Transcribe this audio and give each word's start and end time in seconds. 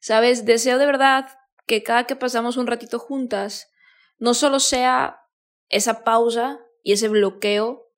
Sabes, 0.00 0.44
deseo 0.44 0.78
de 0.78 0.86
verdad 0.86 1.28
que 1.66 1.82
cada 1.82 2.04
que 2.04 2.16
pasamos 2.16 2.56
un 2.56 2.66
ratito 2.66 2.98
juntas, 2.98 3.70
no 4.18 4.34
solo 4.34 4.58
sea 4.58 5.20
esa 5.68 6.02
pausa 6.02 6.60
y 6.82 6.92
ese 6.92 7.08
bloqueo 7.08 7.92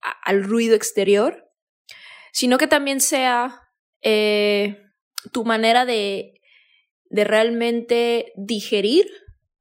al 0.00 0.44
ruido 0.44 0.74
exterior, 0.74 1.50
sino 2.32 2.58
que 2.58 2.66
también 2.66 3.00
sea 3.00 3.68
eh, 4.00 4.82
tu 5.32 5.44
manera 5.44 5.84
de, 5.84 6.40
de 7.10 7.24
realmente 7.24 8.32
digerir 8.36 9.06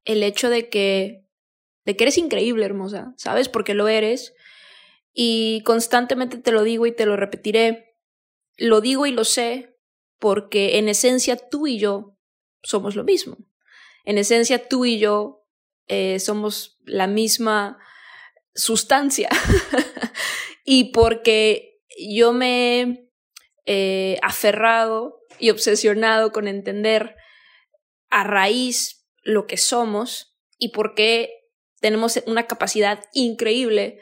el 0.06 0.24
hecho 0.24 0.50
de 0.50 0.70
que, 0.70 1.26
de 1.86 1.96
que 1.96 2.04
eres 2.04 2.18
increíble, 2.18 2.66
hermosa, 2.66 3.14
¿sabes? 3.18 3.50
Porque 3.50 3.74
lo 3.74 3.88
eres. 3.88 4.34
Y 5.14 5.62
constantemente 5.64 6.38
te 6.38 6.52
lo 6.52 6.64
digo 6.64 6.86
y 6.86 6.92
te 6.92 7.06
lo 7.06 7.18
repetiré. 7.18 7.96
Lo 8.58 8.82
digo 8.82 9.06
y 9.06 9.12
lo 9.12 9.26
sé 9.26 9.71
porque 10.22 10.78
en 10.78 10.88
esencia 10.88 11.36
tú 11.36 11.66
y 11.66 11.80
yo 11.80 12.16
somos 12.62 12.96
lo 12.96 13.04
mismo. 13.04 13.38
En 14.06 14.20
esencia 14.20 14.68
tú 14.68 14.86
y 14.86 15.00
yo 15.00 15.48
eh, 15.88 16.20
somos 16.20 16.78
la 16.86 17.08
misma 17.08 17.80
sustancia. 18.54 19.30
y 20.64 20.92
porque 20.92 21.82
yo 21.98 22.34
me 22.34 22.82
he 22.82 23.10
eh, 23.66 24.20
aferrado 24.22 25.22
y 25.40 25.50
obsesionado 25.50 26.32
con 26.32 26.48
entender 26.48 27.16
a 28.12 28.24
raíz 28.24 29.08
lo 29.24 29.48
que 29.48 29.58
somos 29.58 30.38
y 30.60 30.70
porque 30.70 31.32
tenemos 31.80 32.22
una 32.28 32.46
capacidad 32.46 33.04
increíble 33.14 34.00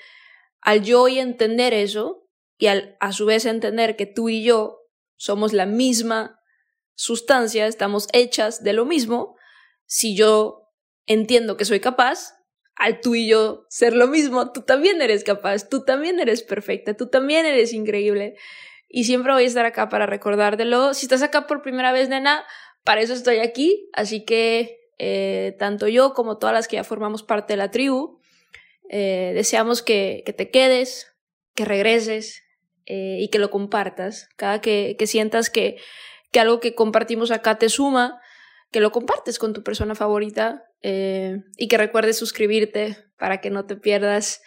al 0.60 0.84
yo 0.84 1.08
y 1.08 1.20
entender 1.20 1.74
eso 1.74 2.28
y 2.58 2.68
al 2.68 2.98
a 3.00 3.14
su 3.14 3.26
vez 3.26 3.46
entender 3.46 3.96
que 3.96 4.06
tú 4.06 4.28
y 4.28 4.44
yo 4.44 4.79
somos 5.20 5.52
la 5.52 5.66
misma 5.66 6.40
sustancia, 6.96 7.68
estamos 7.68 8.08
hechas 8.14 8.64
de 8.64 8.72
lo 8.74 8.86
mismo, 8.86 9.36
si 9.86 10.16
yo 10.16 10.72
entiendo 11.06 11.58
que 11.58 11.66
soy 11.66 11.82
capaz, 11.82 12.36
al 12.76 13.02
tú 13.02 13.16
y 13.16 13.28
yo 13.28 13.66
ser 13.70 13.94
lo 13.94 14.08
mismo, 14.08 14.54
tú 14.54 14.62
también 14.62 15.02
eres 15.02 15.26
capaz, 15.26 15.68
tú 15.68 15.84
también 15.84 16.20
eres 16.22 16.42
perfecta, 16.42 16.96
tú 16.96 17.10
también 17.10 17.46
eres 17.46 17.74
increíble. 17.74 18.38
Y 18.88 19.04
siempre 19.04 19.34
voy 19.34 19.44
a 19.44 19.48
estar 19.48 19.66
acá 19.66 19.90
para 19.90 20.06
recordártelo. 20.06 20.94
Si 20.94 21.06
estás 21.06 21.22
acá 21.22 21.46
por 21.46 21.62
primera 21.62 21.92
vez, 21.92 22.08
nena, 22.08 22.46
para 22.86 23.02
eso 23.02 23.14
estoy 23.14 23.40
aquí. 23.40 23.90
Así 23.92 24.24
que 24.24 24.80
eh, 24.98 25.56
tanto 25.60 25.90
yo 25.90 26.14
como 26.14 26.38
todas 26.38 26.54
las 26.54 26.70
que 26.70 26.78
ya 26.78 26.86
formamos 26.86 27.24
parte 27.24 27.54
de 27.54 27.58
la 27.58 27.70
tribu, 27.70 28.22
eh, 28.90 29.34
deseamos 29.36 29.82
que, 29.82 30.24
que 30.26 30.32
te 30.32 30.50
quedes, 30.50 31.12
que 31.56 31.66
regreses, 31.66 32.42
eh, 32.92 33.18
y 33.20 33.28
que 33.28 33.38
lo 33.38 33.52
compartas. 33.52 34.30
Cada 34.36 34.62
que, 34.62 34.96
que 34.98 35.06
sientas 35.06 35.52
que, 35.52 35.78
que, 36.32 36.40
algo 36.40 36.60
que 36.60 36.74
compartimos 36.74 37.30
acá 37.30 37.60
te 37.60 37.70
suma, 37.70 38.20
que 38.72 38.80
lo 38.80 38.92
compartes 38.92 39.38
con 39.38 39.54
tu 39.54 39.62
persona 39.62 39.94
favorita 39.94 40.64
eh, 40.82 41.44
y 41.56 41.68
que 41.68 41.78
recuerdes 41.78 42.18
suscribirte 42.18 42.98
para 43.20 43.42
que 43.42 43.52
no 43.52 43.68
te 43.68 43.76
pierdas 43.76 44.42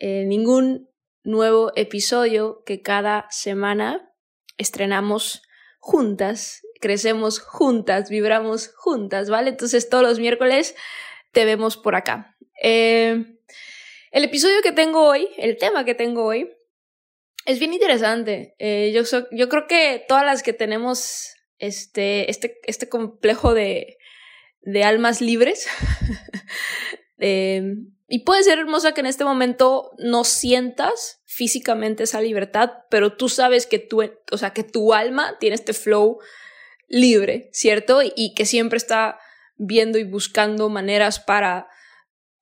eh, 0.00 0.24
ningún 0.26 0.90
nuevo 1.22 1.70
episodio 1.76 2.64
que 2.66 2.82
cada 2.82 3.26
semana 3.30 4.12
estrenamos 4.58 5.42
juntas, 5.78 6.62
crecemos 6.80 7.38
juntas, 7.38 8.10
vibramos 8.10 8.72
juntas, 8.74 9.30
¿vale? 9.30 9.50
Entonces 9.50 9.88
todos 9.88 10.02
los 10.02 10.18
miércoles 10.18 10.74
te 11.30 11.44
vemos 11.44 11.76
por 11.76 11.94
acá. 11.94 12.36
el 12.60 13.38
episodio 14.10 14.60
que 14.64 14.72
tengo 14.72 15.06
hoy, 15.06 15.28
el 15.36 15.56
tema 15.56 15.84
que 15.84 15.94
tengo 15.94 16.24
hoy, 16.24 16.55
es 17.46 17.60
bien 17.60 17.72
interesante. 17.72 18.54
Eh, 18.58 18.92
yo, 18.92 19.02
yo 19.30 19.48
creo 19.48 19.66
que 19.66 20.04
todas 20.06 20.24
las 20.24 20.42
que 20.42 20.52
tenemos 20.52 21.32
este, 21.58 22.30
este, 22.30 22.58
este 22.64 22.88
complejo 22.88 23.54
de, 23.54 23.98
de 24.60 24.84
almas 24.84 25.20
libres, 25.20 25.68
eh, 27.18 27.62
y 28.08 28.20
puede 28.20 28.42
ser 28.42 28.58
hermosa 28.58 28.92
que 28.92 29.00
en 29.00 29.06
este 29.06 29.24
momento 29.24 29.92
no 29.98 30.24
sientas 30.24 31.22
físicamente 31.24 32.02
esa 32.02 32.20
libertad, 32.20 32.72
pero 32.90 33.16
tú 33.16 33.28
sabes 33.28 33.66
que 33.66 33.78
tú, 33.78 34.02
o 34.30 34.38
sea, 34.38 34.50
que 34.50 34.62
tu 34.62 34.92
alma 34.92 35.38
tiene 35.38 35.54
este 35.54 35.72
flow 35.72 36.18
libre, 36.88 37.48
¿cierto? 37.52 38.02
Y, 38.02 38.12
y 38.16 38.34
que 38.34 38.44
siempre 38.44 38.76
está 38.76 39.18
viendo 39.56 39.98
y 39.98 40.04
buscando 40.04 40.68
maneras 40.68 41.20
para, 41.20 41.68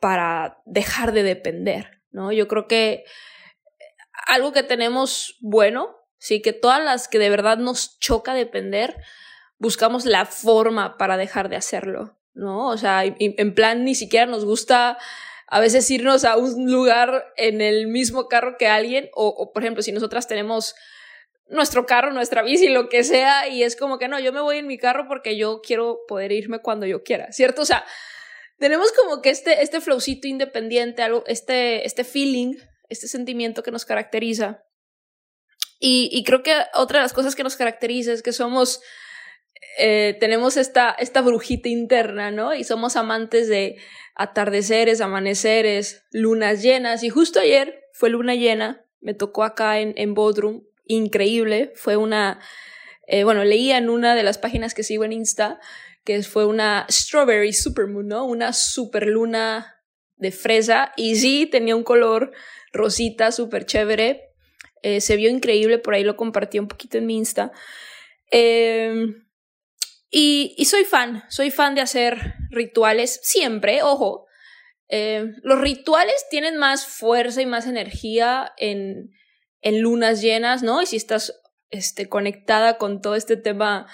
para 0.01 0.63
dejar 0.67 1.13
de 1.13 1.23
depender, 1.23 2.03
¿no? 2.11 2.33
Yo 2.33 2.49
creo 2.49 2.67
que 2.67 3.05
algo 4.27 4.53
que 4.53 4.63
tenemos 4.63 5.37
bueno, 5.41 5.97
sí, 6.19 6.43
que 6.43 6.53
todas 6.53 6.83
las 6.83 7.09
que 7.09 7.19
de 7.19 7.31
verdad 7.31 7.59
nos 7.59 7.99
choca 7.99 8.35
depender, 8.35 8.97
buscamos 9.59 10.05
la 10.05 10.27
forma 10.27 10.97
para 10.97 11.17
dejar 11.17 11.49
de 11.49 11.57
hacerlo, 11.57 12.19
¿no? 12.35 12.69
O 12.69 12.77
sea, 12.77 13.05
en 13.05 13.55
plan 13.55 13.85
ni 13.85 13.95
siquiera 13.95 14.27
nos 14.27 14.45
gusta 14.45 14.99
a 15.47 15.61
veces 15.61 15.91
irnos 15.91 16.25
a 16.25 16.37
un 16.37 16.71
lugar 16.71 17.33
en 17.37 17.61
el 17.61 17.87
mismo 17.87 18.29
carro 18.29 18.57
que 18.59 18.67
alguien, 18.67 19.09
o, 19.15 19.53
por 19.53 19.63
ejemplo, 19.63 19.83
si 19.83 19.93
nosotras 19.93 20.27
tenemos 20.27 20.75
nuestro 21.47 21.87
carro, 21.87 22.13
nuestra 22.13 22.43
bici, 22.43 22.69
lo 22.69 22.89
que 22.89 23.05
sea, 23.05 23.49
y 23.49 23.63
es 23.63 23.77
como 23.77 23.99
que 23.99 24.09
no, 24.09 24.19
yo 24.19 24.33
me 24.33 24.41
voy 24.41 24.59
en 24.59 24.67
mi 24.67 24.79
carro 24.79 25.07
porque 25.07 25.37
yo 25.37 25.61
quiero 25.63 26.01
poder 26.09 26.33
irme 26.33 26.61
cuando 26.61 26.87
yo 26.87 27.03
quiera, 27.03 27.31
¿cierto? 27.33 27.63
O 27.63 27.67
sea, 27.67 27.85
tenemos 28.59 28.93
como 28.93 29.21
que 29.21 29.31
este, 29.31 29.63
este 29.63 29.81
flowcito 29.81 30.27
independiente, 30.27 31.03
algo, 31.03 31.25
este, 31.27 31.87
este 31.87 32.05
feeling 32.05 32.55
este 32.95 33.09
sentimiento 33.09 33.63
que 33.63 33.71
nos 33.71 33.85
caracteriza. 33.85 34.65
Y, 35.79 36.25
creo 36.25 36.43
que 36.43 36.55
otra 36.73 37.01
de 37.01 37.03
las 37.03 37.13
cosas 37.13 37.35
que 37.35 37.43
nos 37.43 37.57
caracteriza 37.57 38.13
es 38.13 38.23
que 38.23 38.33
somos, 38.33 38.81
eh, 39.79 40.17
tenemos 40.19 40.57
esta, 40.57 40.93
esta 40.93 41.21
brujita 41.21 41.69
interna, 41.69 42.31
¿no? 42.31 42.55
Y 42.55 42.65
somos 42.65 42.97
amantes 42.97 43.49
de 43.49 43.77
atardeceres, 44.15 45.03
amaneceres, 45.03 46.07
lunas 46.11 46.63
llenas. 46.63 47.03
Y 47.03 47.11
justo 47.11 47.39
ayer 47.39 47.83
fue 47.93 48.09
luna 48.09 48.35
llena, 48.35 48.87
me 49.01 49.13
tocó 49.13 49.45
acá 49.45 49.79
en, 49.79 49.93
en 49.99 50.15
Bodrum, 50.15 50.63
increíble, 50.87 51.73
fue 51.75 51.97
una, 51.99 52.41
eh, 53.07 53.25
bueno, 53.25 53.45
leía 53.45 53.77
en 53.77 53.91
una 53.91 54.15
de 54.15 54.23
las 54.23 54.39
páginas 54.39 54.73
que 54.73 54.85
sigo 54.85 55.05
en 55.05 55.13
Insta, 55.13 55.61
que 56.05 56.23
fue 56.23 56.47
una 56.47 56.87
Strawberry 56.91 57.53
Supermoon, 57.53 58.09
¿no? 58.09 58.25
Una 58.25 58.53
superluna 58.53 59.83
de 60.17 60.31
fresa 60.31 60.93
y 60.97 61.17
sí 61.17 61.47
tenía 61.47 61.77
un 61.77 61.83
color 61.83 62.33
rosita, 62.75 63.33
súper 63.33 63.65
chévere. 63.65 64.35
Eh, 64.83 65.01
se 65.01 65.17
vio 65.17 65.31
increíble, 65.31 65.79
por 65.79 65.95
ahí 65.95 66.05
lo 66.05 66.15
compartí 66.15 66.59
un 66.59 66.69
poquito 66.69 66.99
en 66.99 67.07
mi 67.07 67.17
Insta. 67.17 67.53
Em, 68.31 69.27
y, 70.11 70.63
soy 70.67 70.85
fan, 70.85 71.25
soy 71.31 71.51
fan 71.51 71.75
de 71.75 71.81
hacer 71.81 72.35
rituales 72.51 73.19
siempre, 73.23 73.83
ojo. 73.83 74.27
Em, 74.89 75.37
los 75.43 75.61
rituales 75.61 76.27
tienen 76.31 76.59
más 76.59 76.87
fuerza 76.87 77.41
y 77.41 77.47
más 77.47 77.67
energía 77.67 78.53
en, 78.59 79.11
en 79.63 79.81
lunas 79.81 80.21
llenas, 80.21 80.63
¿no? 80.63 80.83
Y 80.83 80.87
si 80.87 80.97
estás 80.97 81.41
este, 81.71 82.09
conectada 82.09 82.77
con 82.77 83.01
todo 83.01 83.15
este 83.15 83.39
tema 83.39 83.87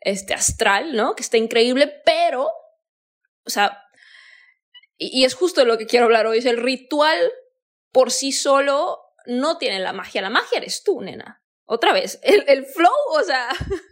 este, 0.00 0.34
astral, 0.34 0.94
¿no? 0.94 1.16
Que 1.16 1.22
está 1.22 1.36
increíble, 1.36 2.00
pero, 2.04 2.48
o 3.44 3.50
sea, 3.50 3.82
y, 4.96 5.20
y 5.20 5.24
es 5.24 5.34
justo 5.34 5.62
de 5.62 5.66
lo 5.66 5.78
que 5.78 5.86
quiero 5.86 6.04
hablar 6.06 6.26
hoy, 6.26 6.38
es 6.38 6.46
el 6.46 6.58
ritual 6.58 7.18
por 7.92 8.10
sí 8.10 8.32
solo 8.32 9.00
no 9.26 9.58
tiene 9.58 9.78
la 9.78 9.92
magia. 9.92 10.22
La 10.22 10.30
magia 10.30 10.58
eres 10.58 10.82
tú, 10.82 11.00
nena. 11.00 11.42
Otra 11.64 11.92
vez, 11.92 12.18
el, 12.22 12.44
el 12.48 12.64
flow, 12.66 12.92
o 13.12 13.22
sea, 13.22 13.48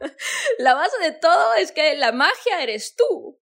la 0.58 0.74
base 0.74 0.96
de 1.02 1.12
todo 1.12 1.54
es 1.54 1.72
que 1.72 1.94
la 1.96 2.12
magia 2.12 2.62
eres 2.62 2.96
tú. 2.96 3.38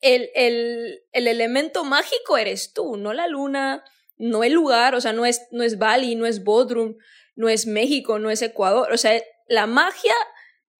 El, 0.00 0.30
el, 0.34 1.02
el 1.12 1.26
elemento 1.26 1.84
mágico 1.84 2.38
eres 2.38 2.72
tú, 2.72 2.96
no 2.96 3.12
la 3.12 3.26
luna, 3.26 3.82
no 4.16 4.44
el 4.44 4.52
lugar, 4.52 4.94
o 4.94 5.00
sea, 5.00 5.12
no 5.12 5.26
es, 5.26 5.48
no 5.50 5.64
es 5.64 5.78
Bali, 5.78 6.14
no 6.14 6.26
es 6.26 6.44
Bodrum, 6.44 6.96
no 7.34 7.48
es 7.48 7.66
México, 7.66 8.20
no 8.20 8.30
es 8.30 8.40
Ecuador, 8.42 8.92
o 8.92 8.96
sea, 8.96 9.20
la 9.48 9.66
magia 9.66 10.14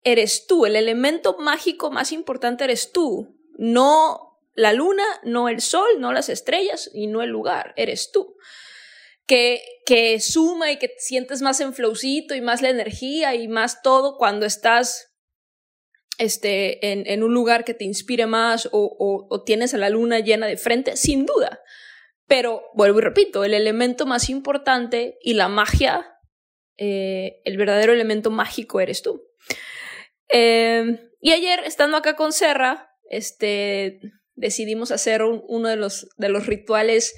eres 0.04 0.46
tú, 0.46 0.66
el 0.66 0.76
elemento 0.76 1.36
mágico 1.38 1.90
más 1.90 2.12
importante 2.12 2.62
eres 2.64 2.92
tú, 2.92 3.36
no 3.56 4.40
la 4.54 4.72
luna, 4.72 5.04
no 5.22 5.48
el 5.48 5.60
sol, 5.60 5.88
no 5.98 6.12
las 6.12 6.28
estrellas 6.28 6.90
y 6.92 7.06
no 7.06 7.22
el 7.22 7.30
lugar, 7.30 7.74
eres 7.76 8.10
tú. 8.10 8.36
Que, 9.28 9.62
que 9.86 10.18
suma 10.20 10.72
y 10.72 10.78
que 10.78 10.90
sientes 10.98 11.42
más 11.42 11.60
en 11.60 11.74
flowcito 11.74 12.34
y 12.34 12.40
más 12.40 12.62
la 12.62 12.70
energía 12.70 13.34
y 13.34 13.46
más 13.46 13.82
todo 13.82 14.16
cuando 14.16 14.46
estás 14.46 15.08
este, 16.18 16.90
en, 16.92 17.06
en 17.06 17.22
un 17.22 17.32
lugar 17.32 17.64
que 17.64 17.74
te 17.74 17.84
inspire 17.84 18.26
más 18.26 18.68
o, 18.72 19.26
o, 19.30 19.44
tienes 19.44 19.72
a 19.72 19.78
la 19.78 19.88
luna 19.88 20.18
llena 20.18 20.46
de 20.46 20.56
frente, 20.56 20.96
sin 20.96 21.24
duda. 21.24 21.60
Pero 22.26 22.64
vuelvo 22.74 22.98
y 22.98 23.02
repito, 23.02 23.44
el 23.44 23.54
elemento 23.54 24.04
más 24.04 24.28
importante 24.28 25.16
y 25.22 25.34
la 25.34 25.48
magia, 25.48 26.18
eh, 26.76 27.40
el 27.44 27.56
verdadero 27.56 27.92
elemento 27.92 28.30
mágico 28.30 28.80
eres 28.80 29.02
tú. 29.02 29.22
Eh, 30.28 31.00
y 31.20 31.32
ayer, 31.32 31.60
estando 31.64 31.96
acá 31.96 32.16
con 32.16 32.32
Serra, 32.32 32.90
este, 33.08 34.00
decidimos 34.34 34.90
hacer 34.90 35.22
uno 35.22 35.68
de 35.68 35.76
los, 35.76 36.08
de 36.16 36.28
los 36.28 36.46
rituales 36.46 37.14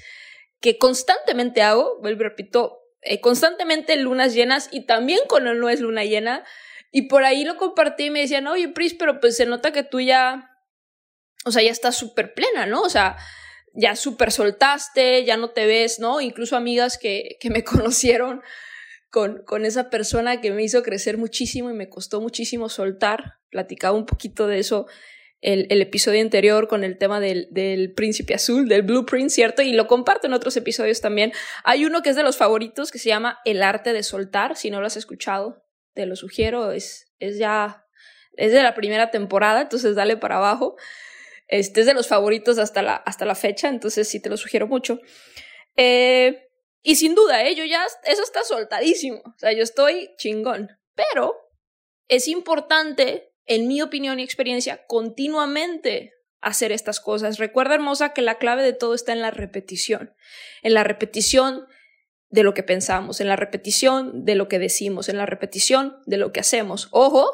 que 0.61 0.77
constantemente 0.77 1.63
hago, 1.63 1.99
vuelvo 2.01 2.23
repito, 2.23 2.77
eh, 3.01 3.19
constantemente 3.19 3.95
lunas 3.97 4.33
llenas 4.33 4.69
y 4.71 4.85
también 4.85 5.19
cuando 5.27 5.53
no 5.53 5.69
es 5.69 5.81
luna 5.81 6.05
llena. 6.05 6.45
Y 6.91 7.03
por 7.03 7.23
ahí 7.23 7.43
lo 7.43 7.57
compartí 7.57 8.05
y 8.05 8.09
me 8.11 8.21
decían, 8.21 8.47
oye, 8.47 8.69
Pris, 8.69 8.93
pero 8.93 9.19
pues 9.19 9.35
se 9.35 9.45
nota 9.45 9.71
que 9.71 9.83
tú 9.83 9.99
ya, 9.99 10.49
o 11.45 11.51
sea, 11.51 11.63
ya 11.63 11.71
estás 11.71 11.97
súper 11.97 12.33
plena, 12.33 12.65
¿no? 12.65 12.81
O 12.81 12.89
sea, 12.89 13.17
ya 13.73 13.95
súper 13.95 14.31
soltaste, 14.31 15.23
ya 15.23 15.37
no 15.37 15.51
te 15.51 15.65
ves, 15.65 15.99
¿no? 15.99 16.21
Incluso 16.21 16.55
amigas 16.55 16.97
que, 16.97 17.37
que 17.39 17.49
me 17.49 17.63
conocieron 17.63 18.41
con, 19.09 19.43
con 19.45 19.65
esa 19.65 19.89
persona 19.89 20.41
que 20.41 20.51
me 20.51 20.63
hizo 20.63 20.83
crecer 20.83 21.17
muchísimo 21.17 21.71
y 21.71 21.73
me 21.73 21.89
costó 21.89 22.21
muchísimo 22.21 22.69
soltar. 22.69 23.39
Platicaba 23.49 23.97
un 23.97 24.05
poquito 24.05 24.47
de 24.47 24.59
eso 24.59 24.85
el, 25.41 25.81
episodio 25.81 26.21
anterior 26.21 26.67
con 26.67 26.83
el 26.83 26.97
tema 26.97 27.19
del, 27.19 27.47
del, 27.51 27.93
príncipe 27.93 28.33
azul, 28.33 28.67
del 28.67 28.83
blueprint, 28.83 29.29
¿cierto? 29.29 29.61
Y 29.61 29.73
lo 29.73 29.87
comparto 29.87 30.27
en 30.27 30.33
otros 30.33 30.55
episodios 30.55 31.01
también. 31.01 31.33
Hay 31.63 31.85
uno 31.85 32.01
que 32.01 32.11
es 32.11 32.15
de 32.15 32.23
los 32.23 32.37
favoritos 32.37 32.91
que 32.91 32.99
se 32.99 33.09
llama 33.09 33.39
El 33.43 33.63
arte 33.63 33.93
de 33.93 34.03
soltar. 34.03 34.55
Si 34.55 34.69
no 34.69 34.79
lo 34.79 34.87
has 34.87 34.97
escuchado, 34.97 35.65
te 35.93 36.05
lo 36.05 36.15
sugiero. 36.15 36.71
Es, 36.71 37.11
es 37.19 37.37
ya, 37.37 37.85
es 38.37 38.51
de 38.51 38.61
la 38.61 38.75
primera 38.75 39.09
temporada, 39.11 39.61
entonces 39.61 39.95
dale 39.95 40.15
para 40.15 40.37
abajo. 40.37 40.75
Este 41.47 41.81
es 41.81 41.85
de 41.85 41.93
los 41.93 42.07
favoritos 42.07 42.59
hasta 42.59 42.81
la, 42.81 42.95
hasta 42.95 43.25
la 43.25 43.35
fecha, 43.35 43.67
entonces 43.67 44.07
sí 44.07 44.21
te 44.21 44.29
lo 44.29 44.37
sugiero 44.37 44.67
mucho. 44.67 44.99
Eh, 45.75 46.47
y 46.83 46.95
sin 46.95 47.13
duda, 47.13 47.43
¿eh? 47.43 47.55
yo 47.55 47.65
ya, 47.65 47.85
eso 48.05 48.23
está 48.23 48.43
soltadísimo. 48.43 49.21
O 49.25 49.37
sea, 49.37 49.51
yo 49.51 49.63
estoy 49.63 50.11
chingón. 50.17 50.69
Pero 50.95 51.35
es 52.07 52.27
importante, 52.27 53.30
en 53.51 53.67
mi 53.67 53.81
opinión 53.81 54.17
y 54.17 54.23
experiencia, 54.23 54.85
continuamente 54.87 56.13
hacer 56.39 56.71
estas 56.71 57.01
cosas. 57.01 57.37
Recuerda, 57.37 57.75
hermosa, 57.75 58.13
que 58.13 58.21
la 58.21 58.35
clave 58.35 58.63
de 58.63 58.71
todo 58.71 58.93
está 58.93 59.11
en 59.11 59.21
la 59.21 59.29
repetición. 59.29 60.13
En 60.63 60.73
la 60.73 60.85
repetición 60.85 61.65
de 62.29 62.43
lo 62.43 62.53
que 62.53 62.63
pensamos, 62.63 63.19
en 63.19 63.27
la 63.27 63.35
repetición 63.35 64.23
de 64.23 64.35
lo 64.35 64.47
que 64.47 64.57
decimos, 64.57 65.09
en 65.09 65.17
la 65.17 65.25
repetición 65.25 65.97
de 66.05 66.15
lo 66.15 66.31
que 66.31 66.39
hacemos. 66.39 66.87
Ojo, 66.91 67.29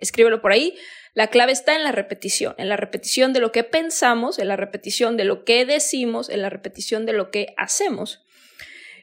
escríbelo 0.00 0.40
por 0.40 0.52
ahí. 0.52 0.74
La 1.12 1.26
clave 1.26 1.52
está 1.52 1.76
en 1.76 1.84
la 1.84 1.92
repetición, 1.92 2.54
en 2.56 2.70
la 2.70 2.78
repetición 2.78 3.34
de 3.34 3.40
lo 3.40 3.52
que 3.52 3.62
pensamos, 3.62 4.38
en 4.38 4.48
la 4.48 4.56
repetición 4.56 5.18
de 5.18 5.24
lo 5.24 5.44
que 5.44 5.66
decimos, 5.66 6.30
en 6.30 6.40
la 6.40 6.48
repetición 6.48 7.04
de 7.04 7.12
lo 7.12 7.30
que 7.30 7.52
hacemos. 7.58 8.24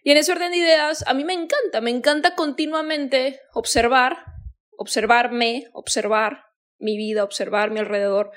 Y 0.03 0.09
en 0.09 0.17
ese 0.17 0.31
orden 0.31 0.51
de 0.51 0.57
ideas, 0.57 1.03
a 1.05 1.13
mí 1.13 1.23
me 1.25 1.33
encanta, 1.33 1.79
me 1.79 1.91
encanta 1.91 2.33
continuamente 2.33 3.39
observar, 3.53 4.17
observarme, 4.77 5.67
observar 5.73 6.44
mi 6.77 6.97
vida, 6.97 7.23
observar 7.23 7.71
mi 7.71 7.79
alrededor, 7.79 8.31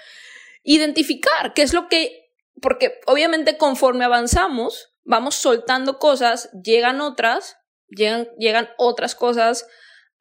identificar 0.63 1.55
qué 1.55 1.63
es 1.63 1.73
lo 1.73 1.89
que, 1.89 2.33
porque 2.61 3.01
obviamente 3.07 3.57
conforme 3.57 4.05
avanzamos, 4.05 4.95
vamos 5.05 5.35
soltando 5.35 5.99
cosas, 5.99 6.51
llegan 6.65 7.01
otras, 7.01 7.57
llegan, 7.89 8.29
llegan 8.39 8.69
otras 8.77 9.15
cosas 9.15 9.67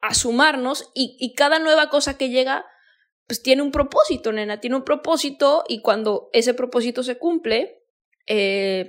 a 0.00 0.14
sumarnos 0.14 0.90
y, 0.94 1.16
y 1.18 1.34
cada 1.34 1.58
nueva 1.58 1.90
cosa 1.90 2.16
que 2.16 2.30
llega, 2.30 2.64
pues 3.26 3.42
tiene 3.42 3.62
un 3.62 3.72
propósito, 3.72 4.32
nena, 4.32 4.60
tiene 4.60 4.76
un 4.76 4.84
propósito 4.84 5.64
y 5.68 5.82
cuando 5.82 6.30
ese 6.32 6.54
propósito 6.54 7.02
se 7.02 7.18
cumple, 7.18 7.82
eh, 8.26 8.86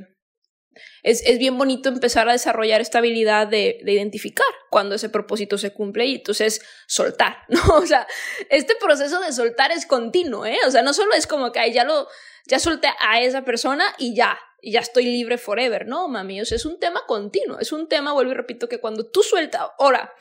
es, 1.03 1.21
es, 1.25 1.39
bien 1.39 1.57
bonito 1.57 1.89
empezar 1.89 2.29
a 2.29 2.33
desarrollar 2.33 2.81
esta 2.81 2.99
habilidad 2.99 3.47
de, 3.47 3.79
de, 3.83 3.91
identificar 3.93 4.45
cuando 4.69 4.95
ese 4.95 5.09
propósito 5.09 5.57
se 5.57 5.73
cumple 5.73 6.05
y 6.05 6.15
entonces 6.15 6.61
soltar, 6.87 7.37
¿no? 7.49 7.61
O 7.75 7.85
sea, 7.85 8.07
este 8.49 8.75
proceso 8.75 9.19
de 9.19 9.31
soltar 9.33 9.71
es 9.71 9.85
continuo, 9.85 10.45
¿eh? 10.45 10.59
O 10.65 10.71
sea, 10.71 10.81
no 10.81 10.93
solo 10.93 11.13
es 11.13 11.27
como 11.27 11.51
que 11.51 11.71
ya 11.71 11.83
lo, 11.83 12.07
ya 12.45 12.59
solté 12.59 12.89
a 13.01 13.21
esa 13.21 13.43
persona 13.43 13.85
y 13.97 14.15
ya, 14.15 14.39
y 14.61 14.73
ya 14.73 14.79
estoy 14.79 15.05
libre 15.05 15.37
forever, 15.37 15.87
¿no, 15.87 16.07
mami? 16.07 16.41
O 16.41 16.45
sea, 16.45 16.55
es 16.55 16.65
un 16.65 16.79
tema 16.79 17.05
continuo, 17.07 17.59
es 17.59 17.71
un 17.71 17.87
tema, 17.87 18.13
vuelvo 18.13 18.31
y 18.31 18.35
repito, 18.35 18.67
que 18.67 18.79
cuando 18.79 19.09
tú 19.09 19.23
sueltas, 19.23 19.61
ahora, 19.77 20.13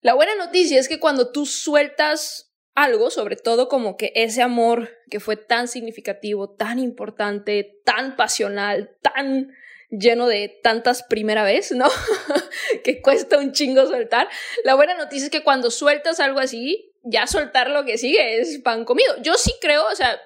la 0.00 0.14
buena 0.14 0.34
noticia 0.34 0.80
es 0.80 0.88
que 0.88 0.98
cuando 0.98 1.30
tú 1.30 1.46
sueltas 1.46 2.49
algo, 2.74 3.10
sobre 3.10 3.36
todo 3.36 3.68
como 3.68 3.96
que 3.96 4.12
ese 4.14 4.42
amor 4.42 4.90
que 5.10 5.20
fue 5.20 5.36
tan 5.36 5.68
significativo, 5.68 6.50
tan 6.50 6.78
importante, 6.78 7.80
tan 7.84 8.16
pasional, 8.16 8.96
tan 9.02 9.52
lleno 9.90 10.28
de 10.28 10.60
tantas 10.62 11.02
primera 11.02 11.42
vez, 11.42 11.72
¿no? 11.72 11.88
que 12.84 13.02
cuesta 13.02 13.38
un 13.38 13.52
chingo 13.52 13.86
soltar. 13.86 14.28
La 14.64 14.74
buena 14.74 14.94
noticia 14.94 15.24
es 15.26 15.30
que 15.30 15.42
cuando 15.42 15.70
sueltas 15.70 16.20
algo 16.20 16.40
así, 16.40 16.92
ya 17.02 17.26
soltar 17.26 17.70
lo 17.70 17.84
que 17.84 17.98
sigue 17.98 18.40
es 18.40 18.60
pan 18.60 18.84
comido. 18.84 19.20
Yo 19.22 19.34
sí 19.34 19.52
creo, 19.60 19.86
o 19.86 19.94
sea, 19.94 20.20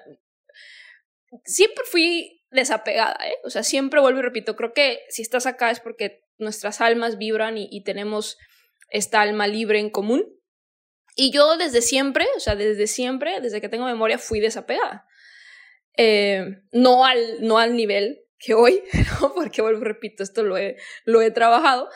siempre 1.45 1.83
fui 1.85 2.43
desapegada, 2.51 3.17
¿eh? 3.27 3.35
O 3.43 3.49
sea, 3.49 3.63
siempre 3.63 3.99
vuelvo 3.99 4.19
y 4.19 4.23
repito, 4.23 4.55
creo 4.55 4.73
que 4.73 4.99
si 5.09 5.21
estás 5.21 5.45
acá 5.45 5.71
es 5.71 5.79
porque 5.79 6.23
nuestras 6.37 6.79
almas 6.79 7.17
vibran 7.17 7.57
y, 7.57 7.67
y 7.71 7.83
tenemos 7.83 8.37
esta 8.89 9.21
alma 9.21 9.47
libre 9.47 9.79
en 9.79 9.89
común. 9.89 10.25
Y 11.15 11.31
yo 11.31 11.55
desde 11.55 11.81
siempre, 11.81 12.27
o 12.35 12.39
sea, 12.39 12.55
desde 12.55 12.87
siempre, 12.87 13.39
desde 13.39 13.61
que 13.61 13.69
tengo 13.69 13.85
memoria, 13.85 14.17
fui 14.17 14.41
desapegada. 14.41 15.07
Eh, 15.97 16.61
no, 16.73 17.05
al, 17.05 17.37
no 17.39 17.57
al 17.57 17.75
nivel 17.75 18.25
que 18.37 18.53
hoy, 18.53 18.83
porque 19.35 19.61
vuelvo, 19.61 19.85
repito, 19.85 20.23
esto 20.23 20.43
lo 20.43 20.57
he, 20.57 20.75
lo 21.05 21.21
he 21.21 21.31
trabajado, 21.31 21.89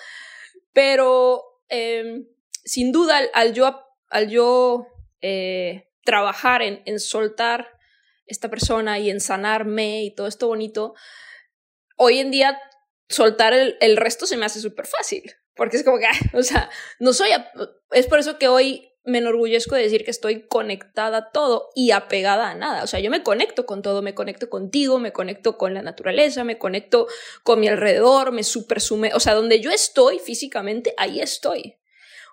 pero 0.72 1.44
eh, 1.68 2.24
sin 2.64 2.94
duda 2.94 3.18
al, 3.18 3.30
al, 3.34 3.54
yo, 3.54 3.82
al 4.10 4.30
yo 4.30 4.88
eh, 5.22 5.90
trabajar 6.06 6.62
en, 6.62 6.82
en 6.86 7.00
soltar 7.02 7.68
esta 8.26 8.50
persona 8.50 9.00
y 9.00 9.10
en 9.10 9.20
sanarme 9.20 10.04
y 10.04 10.16
todo 10.16 10.28
esto 10.28 10.48
bonito, 10.48 10.94
hoy 11.98 12.20
en 12.20 12.32
día 12.32 12.58
soltar 13.10 13.54
el, 13.54 13.78
el 13.82 13.98
resto 13.98 14.26
se 14.26 14.38
me 14.38 14.46
hace 14.46 14.62
súper 14.62 14.88
fácil, 14.88 15.36
porque 15.56 15.76
es 15.76 15.84
como 15.84 15.98
que, 15.98 16.08
o 16.38 16.44
sea, 16.44 16.70
no 17.00 17.12
soy, 17.12 17.32
es 17.92 18.08
por 18.08 18.20
eso 18.20 18.40
que 18.40 18.48
hoy 18.48 18.89
me 19.04 19.20
enorgullezco 19.20 19.76
de 19.76 19.84
decir 19.84 20.04
que 20.04 20.12
estoy 20.12 20.48
conectada 20.48 21.18
a 21.18 21.32
todo 21.32 21.70
y 21.76 21.92
apegada 21.92 22.50
a 22.50 22.56
nada. 22.56 22.84
O 22.84 22.88
sea, 22.88 23.00
yo 23.00 23.10
me 23.10 23.24
conecto 23.24 23.66
con 23.66 23.82
todo, 23.82 24.02
me 24.02 24.14
conecto 24.14 24.50
contigo, 24.50 25.00
me 25.00 25.14
conecto 25.14 25.58
con 25.58 25.74
la 25.74 25.82
naturaleza, 25.82 26.44
me 26.44 26.58
conecto 26.58 27.08
con 27.44 27.60
mi 27.60 27.68
alrededor, 27.68 28.32
me 28.32 28.44
supersume. 28.44 29.14
O 29.14 29.20
sea, 29.20 29.34
donde 29.34 29.62
yo 29.62 29.72
estoy 29.72 30.20
físicamente, 30.20 30.94
ahí 30.98 31.22
estoy. 31.22 31.78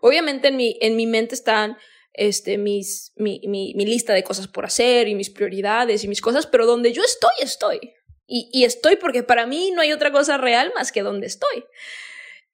Obviamente 0.03 0.49
en 0.49 0.57
mi, 0.57 0.77
en 0.81 0.97
mi 0.97 1.07
mente 1.07 1.35
están 1.35 1.79
este, 2.13 2.59
mis, 2.59 3.13
mi, 3.17 3.41
mi, 3.47 3.75
lista 3.85 4.13
de 4.15 4.25
cosas 4.25 4.49
por 4.49 4.65
hacer 4.65 5.09
y 5.09 5.15
mis 5.15 5.31
prioridades 5.31 6.03
y 6.03 6.09
mis 6.09 6.21
cosas, 6.21 6.47
pero 6.47 6.67
donde 6.67 6.93
yo 6.93 7.03
estoy, 7.03 7.35
estoy. 7.41 7.95
Y, 8.27 8.51
y 8.53 8.65
estoy 8.65 8.97
porque 8.97 9.23
para 9.23 9.47
mí 9.47 9.71
no 9.71 9.83
hay 9.83 9.93
otra 9.93 10.11
cosa 10.11 10.37
real 10.37 10.73
más 10.75 10.93
que 10.93 11.03
donde 11.03 11.27
estoy. 11.27 11.65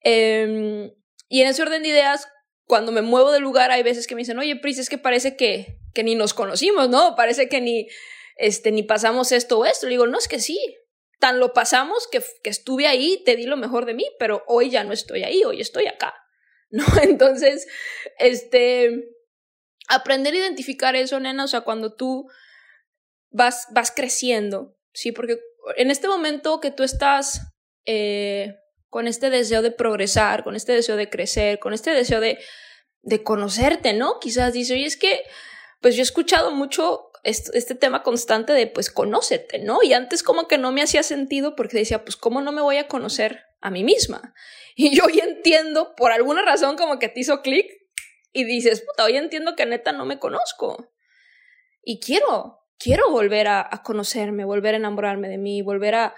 Eh, 0.04 0.92
y 1.28 1.40
en 1.40 1.48
ese 1.48 1.62
orden 1.62 1.82
de 1.82 1.88
ideas, 1.88 2.28
cuando 2.72 2.90
me 2.90 3.02
muevo 3.02 3.32
de 3.32 3.38
lugar 3.38 3.70
hay 3.70 3.82
veces 3.82 4.06
que 4.06 4.14
me 4.14 4.22
dicen, 4.22 4.38
oye, 4.38 4.56
Pris, 4.56 4.78
es 4.78 4.88
que 4.88 4.96
parece 4.96 5.36
que, 5.36 5.78
que 5.92 6.02
ni 6.02 6.14
nos 6.14 6.32
conocimos, 6.32 6.88
¿no? 6.88 7.16
Parece 7.16 7.46
que 7.46 7.60
ni, 7.60 7.86
este, 8.36 8.72
ni 8.72 8.82
pasamos 8.82 9.30
esto 9.30 9.58
o 9.58 9.66
esto. 9.66 9.84
Le 9.84 9.90
digo, 9.90 10.06
no, 10.06 10.16
es 10.16 10.26
que 10.26 10.40
sí, 10.40 10.58
tan 11.20 11.38
lo 11.38 11.52
pasamos 11.52 12.08
que, 12.10 12.24
que 12.42 12.48
estuve 12.48 12.86
ahí, 12.86 13.22
te 13.26 13.36
di 13.36 13.44
lo 13.44 13.58
mejor 13.58 13.84
de 13.84 13.92
mí, 13.92 14.06
pero 14.18 14.42
hoy 14.46 14.70
ya 14.70 14.84
no 14.84 14.94
estoy 14.94 15.22
ahí, 15.22 15.44
hoy 15.44 15.60
estoy 15.60 15.86
acá, 15.86 16.14
¿no? 16.70 16.86
Entonces, 17.02 17.68
este, 18.18 19.04
aprender 19.88 20.32
a 20.32 20.38
identificar 20.38 20.96
eso, 20.96 21.20
nena, 21.20 21.44
o 21.44 21.48
sea, 21.48 21.60
cuando 21.60 21.94
tú 21.94 22.26
vas, 23.28 23.66
vas 23.72 23.92
creciendo, 23.94 24.78
¿sí? 24.94 25.12
Porque 25.12 25.38
en 25.76 25.90
este 25.90 26.08
momento 26.08 26.58
que 26.58 26.70
tú 26.70 26.84
estás 26.84 27.52
eh, 27.84 28.56
con 28.92 29.08
este 29.08 29.30
deseo 29.30 29.62
de 29.62 29.70
progresar, 29.70 30.44
con 30.44 30.54
este 30.54 30.72
deseo 30.72 30.96
de 30.96 31.08
crecer, 31.08 31.58
con 31.58 31.72
este 31.72 31.92
deseo 31.92 32.20
de, 32.20 32.38
de 33.00 33.22
conocerte, 33.22 33.94
¿no? 33.94 34.20
Quizás 34.20 34.52
dice, 34.52 34.74
oye, 34.74 34.84
es 34.84 34.98
que, 34.98 35.22
pues 35.80 35.96
yo 35.96 36.02
he 36.02 36.04
escuchado 36.04 36.50
mucho 36.50 37.10
este, 37.22 37.74
tema 37.74 38.02
constante 38.02 38.52
de, 38.52 38.66
pues, 38.66 38.90
conócete, 38.90 39.60
¿no? 39.60 39.82
Y 39.82 39.94
antes 39.94 40.22
como 40.22 40.46
que 40.46 40.58
no 40.58 40.72
me 40.72 40.82
hacía 40.82 41.02
sentido 41.02 41.56
porque 41.56 41.78
decía, 41.78 42.04
pues, 42.04 42.16
¿cómo 42.16 42.42
no 42.42 42.52
me 42.52 42.60
voy 42.60 42.76
a 42.76 42.86
conocer 42.86 43.46
a 43.62 43.70
mí 43.70 43.82
misma. 43.82 44.34
Y 44.74 44.96
yo 44.96 45.04
hoy 45.04 45.20
entiendo, 45.20 45.94
por 45.96 46.12
alguna 46.12 46.42
razón, 46.42 46.76
como 46.76 46.98
que 46.98 47.08
te 47.08 47.20
hizo 47.20 47.42
clic 47.42 47.66
y 48.32 48.44
dices, 48.44 48.80
puta, 48.80 49.04
hoy 49.04 49.18
entiendo 49.18 49.54
que 49.54 49.66
neta 49.66 49.92
no 49.92 50.06
me 50.06 50.18
conozco. 50.18 50.92
Y 51.82 52.00
quiero, 52.00 52.66
quiero 52.78 53.10
volver 53.10 53.48
a, 53.48 53.68
conocerme, 53.84 54.46
volver 54.46 54.74
a 54.74 54.78
enamorarme 54.78 55.28
de 55.28 55.36
mí, 55.36 55.60
volver 55.60 55.94
a, 55.94 56.14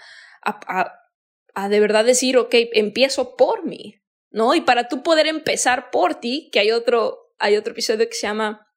de 1.69 1.79
verdad 1.79 2.05
decir, 2.05 2.37
ok, 2.37 2.53
empiezo 2.73 3.35
por 3.35 3.65
mí, 3.65 3.95
¿no? 4.29 4.55
Y 4.55 4.61
para 4.61 4.87
tú 4.87 5.03
poder 5.03 5.27
empezar 5.27 5.89
por 5.89 6.19
ti, 6.19 6.49
que 6.51 6.59
hay 6.59 6.71
otro, 6.71 7.33
hay 7.39 7.55
otro 7.55 7.71
episodio 7.71 8.07
que 8.07 8.15
se 8.15 8.27
llama, 8.27 8.67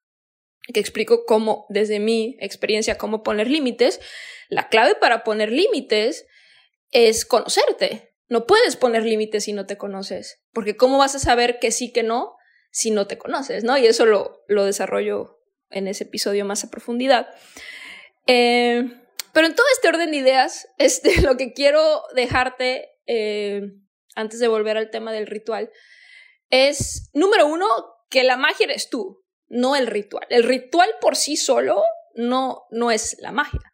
que 0.72 0.80
explico 0.80 1.24
cómo, 1.26 1.66
desde 1.68 1.98
mi 1.98 2.36
experiencia, 2.40 2.98
cómo 2.98 3.22
poner 3.22 3.50
límites, 3.50 4.00
la 4.48 4.68
clave 4.68 4.94
para 4.94 5.24
poner 5.24 5.50
límites 5.52 6.26
es 6.90 7.24
conocerte. 7.24 8.14
No 8.28 8.46
puedes 8.46 8.76
poner 8.76 9.04
límites 9.04 9.44
si 9.44 9.52
no 9.52 9.66
te 9.66 9.78
conoces, 9.78 10.42
porque 10.52 10.76
¿cómo 10.76 10.98
vas 10.98 11.14
a 11.14 11.18
saber 11.18 11.58
que 11.58 11.70
sí, 11.70 11.92
que 11.92 12.02
no, 12.02 12.36
si 12.70 12.90
no 12.90 13.06
te 13.06 13.18
conoces, 13.18 13.64
¿no? 13.64 13.78
Y 13.78 13.86
eso 13.86 14.06
lo, 14.06 14.44
lo 14.48 14.64
desarrollo 14.64 15.40
en 15.70 15.88
ese 15.88 16.04
episodio 16.04 16.44
más 16.44 16.64
a 16.64 16.70
profundidad. 16.70 17.28
Eh, 18.26 18.84
pero 19.38 19.46
en 19.46 19.54
todo 19.54 19.66
este 19.72 19.86
orden 19.86 20.10
de 20.10 20.16
ideas, 20.16 20.66
este, 20.78 21.20
lo 21.20 21.36
que 21.36 21.52
quiero 21.52 22.02
dejarte, 22.16 22.90
eh, 23.06 23.70
antes 24.16 24.40
de 24.40 24.48
volver 24.48 24.76
al 24.76 24.90
tema 24.90 25.12
del 25.12 25.28
ritual, 25.28 25.70
es, 26.50 27.08
número 27.12 27.46
uno, 27.46 27.68
que 28.10 28.24
la 28.24 28.36
magia 28.36 28.64
eres 28.64 28.90
tú, 28.90 29.24
no 29.46 29.76
el 29.76 29.86
ritual. 29.86 30.26
El 30.28 30.42
ritual 30.42 30.90
por 31.00 31.14
sí 31.14 31.36
solo 31.36 31.84
no, 32.14 32.66
no 32.72 32.90
es 32.90 33.16
la 33.20 33.30
magia. 33.30 33.72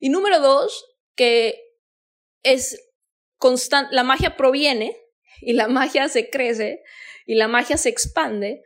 Y 0.00 0.08
número 0.08 0.40
dos, 0.40 0.86
que 1.14 1.60
es 2.42 2.82
constante, 3.36 3.94
la 3.94 4.02
magia 4.02 4.34
proviene 4.34 4.96
y 5.42 5.52
la 5.52 5.68
magia 5.68 6.08
se 6.08 6.30
crece 6.30 6.82
y 7.26 7.34
la 7.34 7.48
magia 7.48 7.76
se 7.76 7.90
expande 7.90 8.62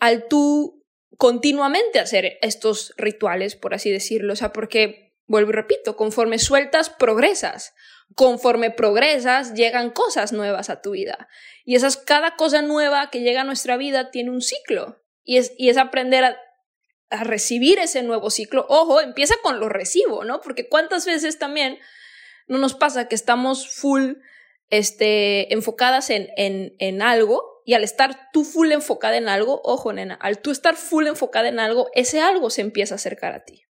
al 0.00 0.26
tú 0.26 0.84
continuamente 1.16 2.00
hacer 2.00 2.38
estos 2.42 2.92
rituales, 2.96 3.54
por 3.54 3.72
así 3.72 3.92
decirlo. 3.92 4.32
O 4.32 4.36
sea, 4.36 4.52
porque, 4.52 5.03
vuelvo 5.26 5.50
y 5.50 5.54
repito, 5.54 5.96
conforme 5.96 6.38
sueltas, 6.38 6.90
progresas. 6.90 7.74
Conforme 8.14 8.70
progresas, 8.70 9.54
llegan 9.54 9.90
cosas 9.90 10.32
nuevas 10.32 10.70
a 10.70 10.80
tu 10.82 10.92
vida. 10.92 11.28
Y 11.64 11.74
esas, 11.74 11.96
cada 11.96 12.36
cosa 12.36 12.62
nueva 12.62 13.10
que 13.10 13.20
llega 13.20 13.40
a 13.40 13.44
nuestra 13.44 13.76
vida 13.76 14.10
tiene 14.10 14.30
un 14.30 14.42
ciclo. 14.42 15.02
Y 15.22 15.38
es, 15.38 15.52
y 15.56 15.70
es 15.70 15.78
aprender 15.78 16.24
a, 16.24 16.36
a 17.10 17.24
recibir 17.24 17.78
ese 17.78 18.02
nuevo 18.02 18.30
ciclo. 18.30 18.66
Ojo, 18.68 19.00
empieza 19.00 19.34
con 19.42 19.58
lo 19.58 19.68
recibo, 19.68 20.24
¿no? 20.24 20.40
Porque 20.40 20.68
cuántas 20.68 21.06
veces 21.06 21.38
también 21.38 21.78
no 22.46 22.58
nos 22.58 22.74
pasa 22.74 23.08
que 23.08 23.14
estamos 23.14 23.74
full 23.74 24.14
este, 24.70 25.52
enfocadas 25.52 26.10
en, 26.10 26.28
en, 26.36 26.74
en 26.78 27.02
algo 27.02 27.62
y 27.64 27.74
al 27.74 27.84
estar 27.84 28.30
tú 28.32 28.44
full 28.44 28.72
enfocada 28.72 29.16
en 29.16 29.28
algo, 29.28 29.60
ojo 29.64 29.92
nena, 29.92 30.14
al 30.14 30.38
tú 30.40 30.50
estar 30.50 30.76
full 30.76 31.06
enfocada 31.06 31.48
en 31.48 31.58
algo, 31.58 31.88
ese 31.94 32.20
algo 32.20 32.50
se 32.50 32.60
empieza 32.60 32.94
a 32.94 32.96
acercar 32.96 33.32
a 33.32 33.44
ti. 33.44 33.63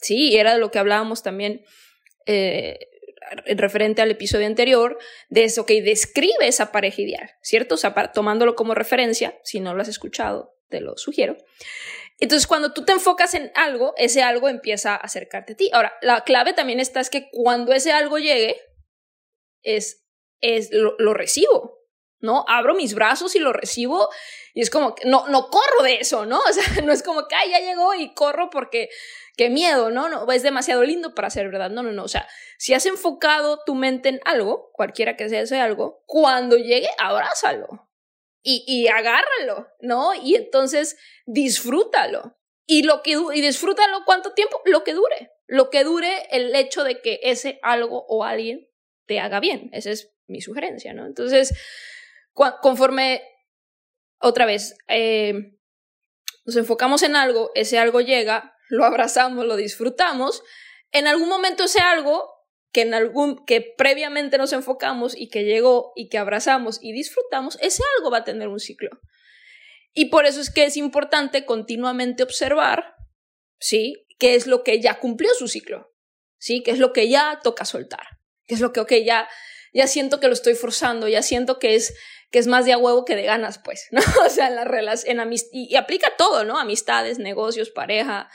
Sí, 0.00 0.36
era 0.36 0.54
de 0.54 0.60
lo 0.60 0.70
que 0.70 0.78
hablábamos 0.78 1.22
también 1.22 1.64
eh, 2.26 2.78
referente 3.56 4.02
al 4.02 4.10
episodio 4.10 4.46
anterior, 4.46 4.98
de 5.28 5.44
eso, 5.44 5.66
que 5.66 5.82
describe 5.82 6.46
esa 6.46 6.72
pareja 6.72 7.02
ideal, 7.02 7.30
¿cierto? 7.42 7.74
O 7.74 7.78
sea, 7.78 7.94
tomándolo 8.12 8.56
como 8.56 8.74
referencia, 8.74 9.38
si 9.44 9.60
no 9.60 9.74
lo 9.74 9.82
has 9.82 9.88
escuchado, 9.88 10.56
te 10.68 10.80
lo 10.80 10.96
sugiero. 10.96 11.36
Entonces, 12.18 12.46
cuando 12.46 12.72
tú 12.72 12.84
te 12.84 12.92
enfocas 12.92 13.34
en 13.34 13.50
algo, 13.54 13.94
ese 13.96 14.22
algo 14.22 14.48
empieza 14.48 14.94
a 14.94 14.98
acercarte 14.98 15.54
a 15.54 15.56
ti. 15.56 15.70
Ahora, 15.72 15.94
la 16.02 16.22
clave 16.24 16.52
también 16.52 16.80
está 16.80 17.00
es 17.00 17.10
que 17.10 17.30
cuando 17.30 17.72
ese 17.72 17.92
algo 17.92 18.18
llegue, 18.18 18.60
es, 19.62 20.04
es 20.40 20.70
lo 20.72 21.14
recibo. 21.14 21.69
¿No? 22.20 22.44
Abro 22.48 22.74
mis 22.74 22.94
brazos 22.94 23.34
y 23.34 23.38
lo 23.38 23.52
recibo 23.52 24.08
y 24.54 24.60
es 24.60 24.70
como 24.70 24.94
que 24.94 25.08
no, 25.08 25.26
no 25.28 25.48
corro 25.48 25.82
de 25.82 25.96
eso, 25.96 26.26
¿no? 26.26 26.40
O 26.48 26.52
sea, 26.52 26.82
no 26.82 26.92
es 26.92 27.02
como 27.02 27.26
que, 27.26 27.36
ya 27.50 27.60
llegó 27.60 27.94
y 27.94 28.14
corro 28.14 28.50
porque 28.50 28.88
qué 29.36 29.50
miedo, 29.50 29.90
¿no? 29.90 30.08
No, 30.08 30.30
es 30.32 30.42
demasiado 30.42 30.82
lindo 30.82 31.14
para 31.14 31.30
ser 31.30 31.48
verdad, 31.48 31.70
no, 31.70 31.82
no, 31.82 31.92
no, 31.92 32.04
o 32.04 32.08
sea, 32.08 32.28
si 32.58 32.74
has 32.74 32.86
enfocado 32.86 33.60
tu 33.64 33.74
mente 33.74 34.08
en 34.08 34.20
algo, 34.24 34.70
cualquiera 34.72 35.16
que 35.16 35.28
sea 35.28 35.40
ese 35.40 35.60
algo, 35.60 36.02
cuando 36.06 36.56
llegue, 36.56 36.88
abrázalo 36.98 37.88
y, 38.42 38.64
y 38.66 38.88
agárralo, 38.88 39.68
¿no? 39.80 40.14
Y 40.14 40.34
entonces 40.34 40.98
disfrútalo. 41.26 42.36
Y, 42.66 42.84
lo 42.84 43.02
que, 43.02 43.16
y 43.34 43.40
disfrútalo 43.40 44.04
cuánto 44.04 44.32
tiempo, 44.32 44.62
lo 44.64 44.84
que 44.84 44.94
dure, 44.94 45.32
lo 45.48 45.70
que 45.70 45.82
dure 45.82 46.28
el 46.30 46.54
hecho 46.54 46.84
de 46.84 47.00
que 47.00 47.18
ese 47.24 47.58
algo 47.62 48.06
o 48.06 48.22
alguien 48.22 48.68
te 49.06 49.18
haga 49.18 49.40
bien. 49.40 49.70
Esa 49.72 49.90
es 49.90 50.12
mi 50.28 50.40
sugerencia, 50.40 50.94
¿no? 50.94 51.04
Entonces, 51.04 51.52
conforme, 52.60 53.22
otra 54.18 54.46
vez, 54.46 54.76
eh, 54.88 55.58
nos 56.44 56.56
enfocamos 56.56 57.02
en 57.02 57.16
algo, 57.16 57.50
ese 57.54 57.78
algo 57.78 58.00
llega, 58.00 58.54
lo 58.68 58.84
abrazamos, 58.84 59.44
lo 59.44 59.56
disfrutamos, 59.56 60.42
en 60.92 61.06
algún 61.06 61.28
momento 61.28 61.64
ese 61.64 61.80
algo 61.80 62.28
que 62.72 62.82
en 62.82 62.94
algún 62.94 63.44
que 63.44 63.60
previamente 63.60 64.38
nos 64.38 64.52
enfocamos 64.52 65.16
y 65.16 65.28
que 65.28 65.44
llegó 65.44 65.92
y 65.96 66.08
que 66.08 66.18
abrazamos 66.18 66.78
y 66.80 66.92
disfrutamos, 66.92 67.58
ese 67.60 67.82
algo 67.96 68.10
va 68.10 68.18
a 68.18 68.24
tener 68.24 68.48
un 68.48 68.60
ciclo. 68.60 68.90
Y 69.92 70.06
por 70.06 70.24
eso 70.24 70.40
es 70.40 70.50
que 70.50 70.64
es 70.64 70.76
importante 70.76 71.44
continuamente 71.44 72.22
observar, 72.22 72.94
¿sí? 73.58 74.06
¿Qué 74.18 74.34
es 74.34 74.46
lo 74.46 74.62
que 74.62 74.80
ya 74.80 75.00
cumplió 75.00 75.30
su 75.34 75.48
ciclo? 75.48 75.92
¿Sí? 76.38 76.62
¿Qué 76.62 76.70
es 76.70 76.78
lo 76.78 76.92
que 76.92 77.08
ya 77.08 77.40
toca 77.42 77.64
soltar? 77.64 78.06
¿Qué 78.46 78.54
es 78.54 78.60
lo 78.60 78.72
que, 78.72 78.80
ok, 78.80 78.92
ya, 79.04 79.28
ya 79.72 79.86
siento 79.86 80.20
que 80.20 80.28
lo 80.28 80.32
estoy 80.32 80.54
forzando, 80.54 81.08
ya 81.08 81.22
siento 81.22 81.58
que 81.58 81.74
es 81.74 81.94
que 82.30 82.38
es 82.38 82.46
más 82.46 82.64
de 82.64 82.72
a 82.72 82.78
huevo 82.78 83.04
que 83.04 83.16
de 83.16 83.24
ganas, 83.24 83.58
pues, 83.58 83.88
¿no? 83.90 84.00
O 84.26 84.28
sea, 84.28 84.48
en 84.48 84.56
las 84.56 84.66
relación, 84.66 85.20
en 85.20 85.34
y, 85.52 85.76
aplica 85.76 86.16
todo, 86.16 86.44
¿no? 86.44 86.58
Amistades, 86.58 87.18
negocios, 87.18 87.70
pareja, 87.70 88.30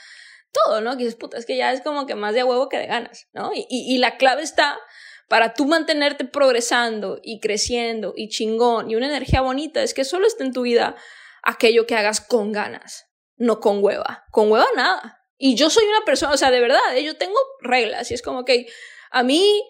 todo, 0.52 0.80
¿no? 0.80 0.92
Que 0.92 1.04
dices, 1.04 1.16
puta, 1.16 1.38
es 1.38 1.46
que 1.46 1.56
ya 1.56 1.72
es 1.72 1.80
como 1.80 2.06
que 2.06 2.14
más 2.14 2.34
de 2.34 2.40
a 2.40 2.46
huevo 2.46 2.68
que 2.68 2.78
de 2.78 2.86
ganas, 2.86 3.28
¿no? 3.32 3.52
Y, 3.54 3.66
y, 3.68 3.98
la 3.98 4.16
clave 4.16 4.42
está 4.42 4.78
para 5.28 5.54
tú 5.54 5.66
mantenerte 5.66 6.24
progresando 6.24 7.18
y 7.22 7.40
creciendo 7.40 8.12
y 8.16 8.28
chingón 8.28 8.90
y 8.90 8.96
una 8.96 9.08
energía 9.08 9.40
bonita, 9.40 9.82
es 9.82 9.92
que 9.92 10.04
solo 10.04 10.26
esté 10.26 10.44
en 10.44 10.52
tu 10.52 10.62
vida 10.62 10.94
aquello 11.42 11.86
que 11.86 11.96
hagas 11.96 12.20
con 12.20 12.52
ganas, 12.52 13.06
no 13.36 13.60
con 13.60 13.82
hueva. 13.82 14.24
Con 14.30 14.50
hueva 14.50 14.66
nada. 14.76 15.24
Y 15.38 15.54
yo 15.54 15.68
soy 15.68 15.84
una 15.84 16.04
persona, 16.04 16.32
o 16.32 16.36
sea, 16.36 16.50
de 16.50 16.60
verdad, 16.60 16.80
¿eh? 16.94 17.02
yo 17.02 17.16
tengo 17.16 17.38
reglas 17.60 18.10
y 18.10 18.14
es 18.14 18.22
como 18.22 18.44
que 18.44 18.66
a 19.10 19.22
mí 19.22 19.62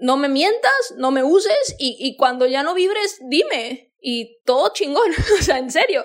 no 0.00 0.16
me 0.16 0.28
mientas, 0.28 0.94
no 0.96 1.10
me 1.10 1.22
uses 1.22 1.76
y, 1.78 1.96
y 1.98 2.16
cuando 2.16 2.46
ya 2.46 2.62
no 2.62 2.74
vibres, 2.74 3.18
dime. 3.28 3.92
Y 4.02 4.38
todo 4.44 4.72
chingón, 4.72 5.12
o 5.38 5.42
sea, 5.42 5.58
en 5.58 5.70
serio. 5.70 6.04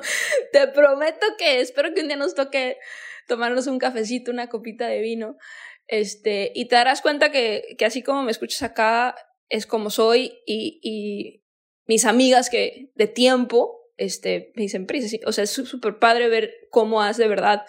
Te 0.52 0.68
prometo 0.68 1.26
que 1.38 1.60
espero 1.60 1.92
que 1.94 2.00
un 2.00 2.08
día 2.08 2.16
nos 2.16 2.34
toque 2.34 2.78
tomarnos 3.28 3.66
un 3.66 3.78
cafecito, 3.78 4.30
una 4.30 4.48
copita 4.48 4.86
de 4.86 5.00
vino. 5.00 5.36
Este, 5.86 6.50
y 6.54 6.66
te 6.66 6.76
darás 6.76 7.02
cuenta 7.02 7.30
que, 7.30 7.74
que 7.76 7.84
así 7.84 8.02
como 8.02 8.22
me 8.22 8.30
escuchas 8.30 8.62
acá, 8.62 9.14
es 9.50 9.66
como 9.66 9.90
soy 9.90 10.38
y, 10.46 10.80
y 10.82 11.44
mis 11.86 12.06
amigas 12.06 12.48
que 12.48 12.90
de 12.94 13.06
tiempo, 13.06 13.90
este, 13.98 14.52
me 14.56 14.62
dicen, 14.62 14.86
Pris, 14.86 15.18
o 15.26 15.32
sea, 15.32 15.44
es 15.44 15.50
súper 15.50 15.98
padre 15.98 16.28
ver 16.28 16.54
cómo 16.70 17.02
has 17.02 17.18
de 17.18 17.28
verdad, 17.28 17.64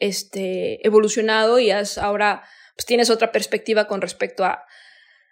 este, 0.00 0.84
evolucionado 0.84 1.60
y 1.60 1.70
has 1.70 1.98
ahora, 1.98 2.42
pues 2.74 2.84
tienes 2.84 3.10
otra 3.10 3.30
perspectiva 3.30 3.86
con 3.86 4.00
respecto 4.00 4.44
a, 4.44 4.64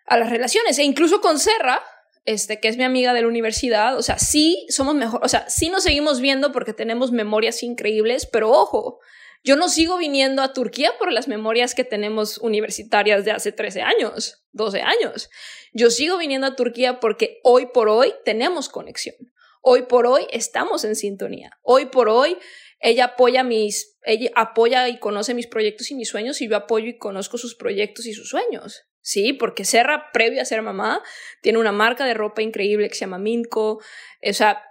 a 0.04 0.18
las 0.18 0.30
relaciones. 0.30 0.78
E 0.78 0.84
incluso 0.84 1.20
con 1.20 1.38
Serra, 1.38 1.82
este, 2.24 2.60
que 2.60 2.68
es 2.68 2.76
mi 2.76 2.84
amiga 2.84 3.12
de 3.12 3.22
la 3.22 3.28
universidad, 3.28 3.96
o 3.96 4.02
sea, 4.02 4.18
sí 4.18 4.66
somos 4.68 4.94
mejor, 4.94 5.20
o 5.22 5.28
sea, 5.28 5.48
sí 5.48 5.68
nos 5.68 5.82
seguimos 5.82 6.20
viendo 6.20 6.52
porque 6.52 6.72
tenemos 6.72 7.12
memorias 7.12 7.62
increíbles, 7.62 8.26
pero 8.26 8.50
ojo, 8.50 9.00
yo 9.42 9.56
no 9.56 9.68
sigo 9.68 9.98
viniendo 9.98 10.40
a 10.40 10.54
Turquía 10.54 10.92
por 10.98 11.12
las 11.12 11.28
memorias 11.28 11.74
que 11.74 11.84
tenemos 11.84 12.38
universitarias 12.38 13.26
de 13.26 13.32
hace 13.32 13.52
13 13.52 13.82
años, 13.82 14.42
12 14.52 14.80
años. 14.80 15.28
Yo 15.74 15.90
sigo 15.90 16.16
viniendo 16.16 16.46
a 16.46 16.56
Turquía 16.56 16.98
porque 16.98 17.40
hoy 17.42 17.66
por 17.66 17.90
hoy 17.90 18.14
tenemos 18.24 18.70
conexión. 18.70 19.16
Hoy 19.60 19.82
por 19.82 20.06
hoy 20.06 20.26
estamos 20.30 20.84
en 20.84 20.96
sintonía. 20.96 21.50
Hoy 21.62 21.86
por 21.86 22.08
hoy 22.08 22.38
ella 22.80 23.04
apoya 23.06 23.44
mis, 23.44 23.98
ella 24.02 24.30
apoya 24.34 24.88
y 24.88 24.98
conoce 24.98 25.34
mis 25.34 25.46
proyectos 25.46 25.90
y 25.90 25.94
mis 25.94 26.08
sueños 26.08 26.40
y 26.40 26.48
yo 26.48 26.56
apoyo 26.56 26.86
y 26.86 26.96
conozco 26.96 27.36
sus 27.36 27.54
proyectos 27.54 28.06
y 28.06 28.14
sus 28.14 28.30
sueños. 28.30 28.86
Sí, 29.04 29.34
porque 29.34 29.66
Serra, 29.66 30.10
previo 30.14 30.40
a 30.40 30.46
ser 30.46 30.62
mamá, 30.62 31.02
tiene 31.42 31.58
una 31.58 31.72
marca 31.72 32.06
de 32.06 32.14
ropa 32.14 32.40
increíble 32.40 32.88
que 32.88 32.94
se 32.94 33.02
llama 33.02 33.18
Minco. 33.18 33.82
O 34.26 34.32
sea, 34.32 34.62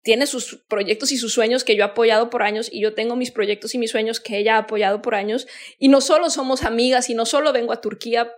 tiene 0.00 0.26
sus 0.26 0.64
proyectos 0.66 1.12
y 1.12 1.18
sus 1.18 1.34
sueños 1.34 1.62
que 1.62 1.76
yo 1.76 1.82
he 1.82 1.88
apoyado 1.88 2.30
por 2.30 2.42
años 2.42 2.70
y 2.72 2.80
yo 2.80 2.94
tengo 2.94 3.16
mis 3.16 3.30
proyectos 3.30 3.74
y 3.74 3.78
mis 3.78 3.90
sueños 3.90 4.18
que 4.18 4.38
ella 4.38 4.56
ha 4.56 4.60
apoyado 4.60 5.02
por 5.02 5.14
años. 5.14 5.46
Y 5.78 5.88
no 5.88 6.00
solo 6.00 6.30
somos 6.30 6.62
amigas 6.62 7.10
y 7.10 7.14
no 7.14 7.26
solo 7.26 7.52
vengo 7.52 7.70
a 7.70 7.82
Turquía, 7.82 8.32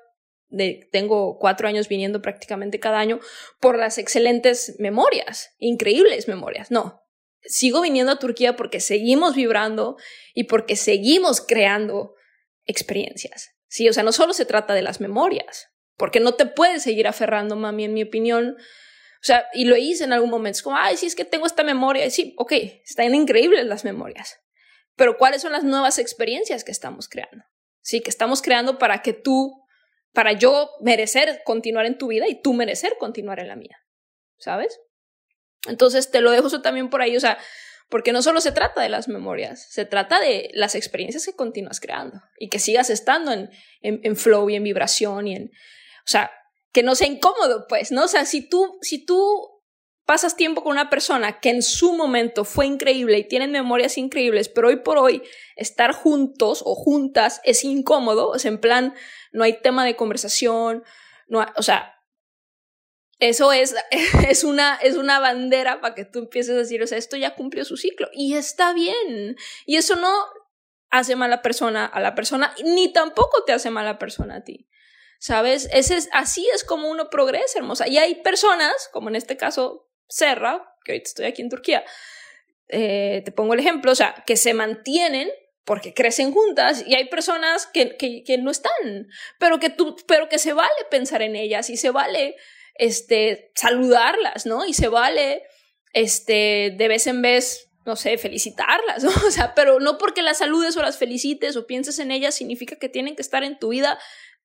de, 0.49 0.88
tengo 0.90 1.38
cuatro 1.38 1.68
años 1.68 1.87
viniendo 1.87 2.20
prácticamente 2.20 2.80
cada 2.80 2.99
año 2.99 3.20
por 3.61 3.78
las 3.78 3.99
excelentes 3.99 4.75
memorias, 4.80 5.54
increíbles 5.58 6.26
memorias. 6.26 6.73
No, 6.73 7.00
sigo 7.42 7.80
viniendo 7.80 8.11
a 8.11 8.18
Turquía 8.18 8.56
porque 8.56 8.80
seguimos 8.80 9.37
vibrando 9.37 9.99
y 10.34 10.44
porque 10.44 10.75
seguimos 10.75 11.40
creando 11.40 12.16
experiencias. 12.66 13.53
Sí, 13.75 13.88
o 13.88 13.93
sea, 13.93 14.04
no 14.04 14.12
solo 14.12 14.35
se 14.35 14.45
trata 14.47 14.73
de 14.73 14.83
las 14.83 15.00
memorias, 15.00 15.73
porque 15.97 16.21
no 16.21 16.35
te 16.35 16.47
puedes 16.47 16.85
seguir 16.85 17.09
aferrando, 17.09 17.57
mami, 17.57 17.87
en 17.87 17.93
mi 17.93 18.04
opinión. 18.04 18.54
O 18.57 19.25
sea, 19.25 19.49
y 19.52 19.64
lo 19.64 19.75
hice 19.75 20.04
en 20.04 20.12
algún 20.12 20.31
momento. 20.31 20.59
Es 20.59 20.62
como, 20.62 20.76
ay, 20.76 20.97
sí, 20.97 21.07
es 21.07 21.16
que 21.16 21.25
tengo 21.25 21.45
esta 21.45 21.64
memoria. 21.64 22.09
Sí, 22.09 22.37
ok, 22.38 22.52
están 22.85 23.12
increíbles 23.16 23.66
las 23.66 23.85
memorias. 23.85 24.38
Pero 24.95 25.19
¿cuáles 25.19 25.43
son 25.43 25.50
las 25.50 25.64
nuevas 25.64 25.99
experiencias 25.99 26.62
que 26.62 26.71
estamos 26.71 27.09
creando? 27.09 27.43
Sí, 27.81 28.00
que 28.00 28.11
estamos 28.11 28.43
creando 28.43 28.78
para 28.78 29.02
que 29.02 29.12
tú, 29.12 29.66
para 30.12 30.35
yo 30.35 30.71
merecer 30.81 31.43
continuar 31.45 31.85
en 31.87 31.99
tu 31.99 32.07
vida 32.07 32.28
y 32.28 32.40
tú 32.40 32.54
merecer 32.54 32.95
continuar 33.00 33.40
en 33.40 33.49
la 33.49 33.57
mía. 33.57 33.76
¿Sabes? 34.38 34.78
Entonces 35.66 36.12
te 36.12 36.21
lo 36.21 36.31
dejo 36.31 36.47
eso 36.47 36.62
también 36.62 36.90
por 36.90 37.02
ahí. 37.02 37.16
O 37.16 37.21
sea, 37.21 37.38
porque 37.88 38.12
no 38.12 38.22
solo 38.22 38.40
se 38.40 38.52
trata 38.52 38.80
de 38.80 38.88
las 38.88 39.08
memorias, 39.08 39.66
se 39.70 39.84
trata 39.84 40.20
de 40.20 40.50
las 40.54 40.74
experiencias 40.74 41.26
que 41.26 41.36
continúas 41.36 41.80
creando 41.80 42.20
y 42.38 42.48
que 42.48 42.58
sigas 42.58 42.90
estando 42.90 43.32
en, 43.32 43.50
en, 43.82 44.16
flow 44.16 44.48
y 44.50 44.56
en 44.56 44.64
vibración 44.64 45.26
y 45.28 45.36
en, 45.36 45.44
o 45.44 46.06
sea, 46.08 46.30
que 46.72 46.82
no 46.82 46.94
sea 46.94 47.06
incómodo, 47.06 47.66
pues, 47.68 47.92
¿no? 47.92 48.04
O 48.04 48.08
sea, 48.08 48.24
si 48.24 48.48
tú, 48.48 48.78
si 48.82 49.04
tú 49.04 49.54
pasas 50.04 50.36
tiempo 50.36 50.62
con 50.62 50.72
una 50.72 50.90
persona 50.90 51.40
que 51.40 51.50
en 51.50 51.62
su 51.62 51.94
momento 51.94 52.44
fue 52.44 52.66
increíble 52.66 53.18
y 53.18 53.28
tienen 53.28 53.52
memorias 53.52 53.96
increíbles, 53.96 54.48
pero 54.48 54.68
hoy 54.68 54.76
por 54.76 54.98
hoy 54.98 55.22
estar 55.56 55.92
juntos 55.92 56.62
o 56.64 56.74
juntas 56.74 57.40
es 57.44 57.64
incómodo, 57.64 58.28
o 58.28 58.38
sea, 58.38 58.50
en 58.50 58.60
plan, 58.60 58.94
no 59.32 59.44
hay 59.44 59.60
tema 59.60 59.84
de 59.84 59.96
conversación, 59.96 60.84
no 61.28 61.46
o 61.56 61.62
sea, 61.62 61.93
eso 63.21 63.52
es, 63.52 63.75
es, 64.28 64.44
una, 64.44 64.76
es 64.76 64.97
una 64.97 65.21
bandera 65.21 65.80
para 65.80 65.94
que 65.94 66.04
tú 66.04 66.21
empieces 66.21 66.54
a 66.54 66.59
decir, 66.59 66.83
o 66.83 66.87
sea, 66.87 66.99
esto 66.99 67.16
ya 67.16 67.35
cumplió 67.35 67.64
su 67.64 67.76
ciclo 67.76 68.09
y 68.12 68.35
está 68.35 68.73
bien. 68.73 69.37
Y 69.66 69.76
eso 69.76 69.97
no 69.97 70.12
hace 70.90 71.16
mala 71.16 71.42
persona 71.42 71.87
a 71.87 72.00
la 72.00 72.14
persona, 72.14 72.54
ni 72.64 72.92
tampoco 72.92 73.44
te 73.44 73.52
hace 73.52 73.71
mala 73.71 73.99
persona 73.99 74.37
a 74.37 74.44
ti. 74.44 74.68
¿Sabes? 75.18 75.68
Ese 75.73 75.97
es, 75.97 76.09
así 76.12 76.47
es 76.54 76.64
como 76.64 76.90
uno 76.90 77.09
progresa, 77.09 77.59
hermosa. 77.59 77.88
Y 77.88 77.97
hay 77.99 78.16
personas, 78.16 78.90
como 78.92 79.09
en 79.09 79.16
este 79.16 79.37
caso 79.37 79.88
Serra, 80.06 80.76
que 80.85 80.92
ahorita 80.92 81.09
estoy 81.09 81.25
aquí 81.25 81.40
en 81.40 81.49
Turquía, 81.49 81.85
eh, 82.68 83.23
te 83.25 83.33
pongo 83.33 83.54
el 83.54 83.61
ejemplo, 83.61 83.92
o 83.92 83.94
sea, 83.94 84.23
que 84.26 84.37
se 84.37 84.52
mantienen 84.52 85.30
porque 85.64 85.94
crecen 85.94 86.33
juntas 86.33 86.85
y 86.87 86.94
hay 86.94 87.09
personas 87.09 87.66
que, 87.66 87.97
que, 87.97 88.23
que 88.23 88.37
no 88.38 88.50
están, 88.50 89.09
pero 89.38 89.59
que, 89.59 89.71
tú, 89.71 89.97
pero 90.06 90.28
que 90.28 90.38
se 90.38 90.52
vale 90.52 90.71
pensar 90.90 91.23
en 91.23 91.37
ellas 91.37 91.71
y 91.71 91.78
se 91.78 91.90
vale 91.90 92.37
este, 92.75 93.52
saludarlas, 93.54 94.47
¿no? 94.47 94.66
Y 94.66 94.75
se 94.75 94.88
vale, 94.88 95.43
este, 95.93 96.75
de 96.76 96.88
vez 96.88 97.07
en 97.07 97.23
vez, 97.23 97.71
no 97.87 97.97
sé, 97.97 98.19
felicitarlas, 98.19 99.02
¿no? 99.04 99.11
O 99.26 99.31
sea, 99.31 99.54
pero 99.54 99.81
no 99.81 99.99
porque 99.99 100.23
las 100.23 100.38
saludes 100.38 100.76
o 100.76 100.83
las 100.83 100.99
felicites 100.99 101.57
o 101.57 101.66
pienses 101.66 101.99
en 101.99 102.11
ellas 102.11 102.35
significa 102.35 102.76
que 102.76 102.88
tienen 102.88 103.16
que 103.16 103.23
estar 103.23 103.45
en 103.45 103.59
tu 103.59 103.69
vida 103.69 103.99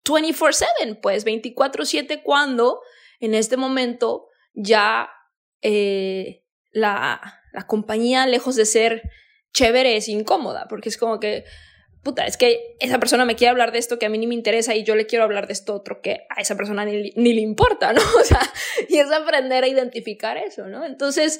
24/7, 0.06 1.00
pues 1.02 1.26
24/7 1.26 2.22
cuando 2.24 2.82
en 3.20 3.34
este 3.34 3.58
momento 3.58 4.28
ya 4.54 5.10
eh, 5.62 6.46
la, 6.72 7.42
la 7.52 7.68
compañía, 7.68 8.26
lejos 8.28 8.56
de 8.56 8.66
ser 8.66 9.04
chévere, 9.54 9.98
es 9.98 10.08
incómoda, 10.08 10.68
porque 10.70 10.90
es 10.90 10.98
como 10.98 11.20
que 11.20 11.44
puta, 12.03 12.25
es 12.25 12.38
que 12.38 12.75
esa 12.79 13.00
persona 13.00 13.25
me 13.25 13.36
quiere 13.36 13.51
hablar 13.51 13.72
de 13.72 13.79
esto 13.79 14.00
que 14.00 14.06
a 14.06 14.10
mí 14.10 14.18
ni 14.18 14.27
me 14.27 14.36
interesa 14.36 14.75
y 14.75 14.84
yo 14.84 14.96
le 14.96 15.06
quiero 15.06 15.24
hablar 15.24 15.48
de 15.48 15.53
esto 15.53 15.74
otro 15.74 16.01
que 16.01 16.25
a 16.29 16.41
esa 16.41 16.56
persona 16.56 16.86
ni, 16.86 17.12
ni 17.15 17.34
le 17.34 17.41
importa, 17.41 17.94
¿no? 17.94 18.01
O 18.20 18.24
sea, 18.24 18.41
y 18.88 18.98
es 18.98 19.12
aprender 19.12 19.63
a 19.63 19.68
identificar 19.68 20.38
eso, 20.38 20.68
¿no? 20.68 20.86
Entonces, 20.86 21.39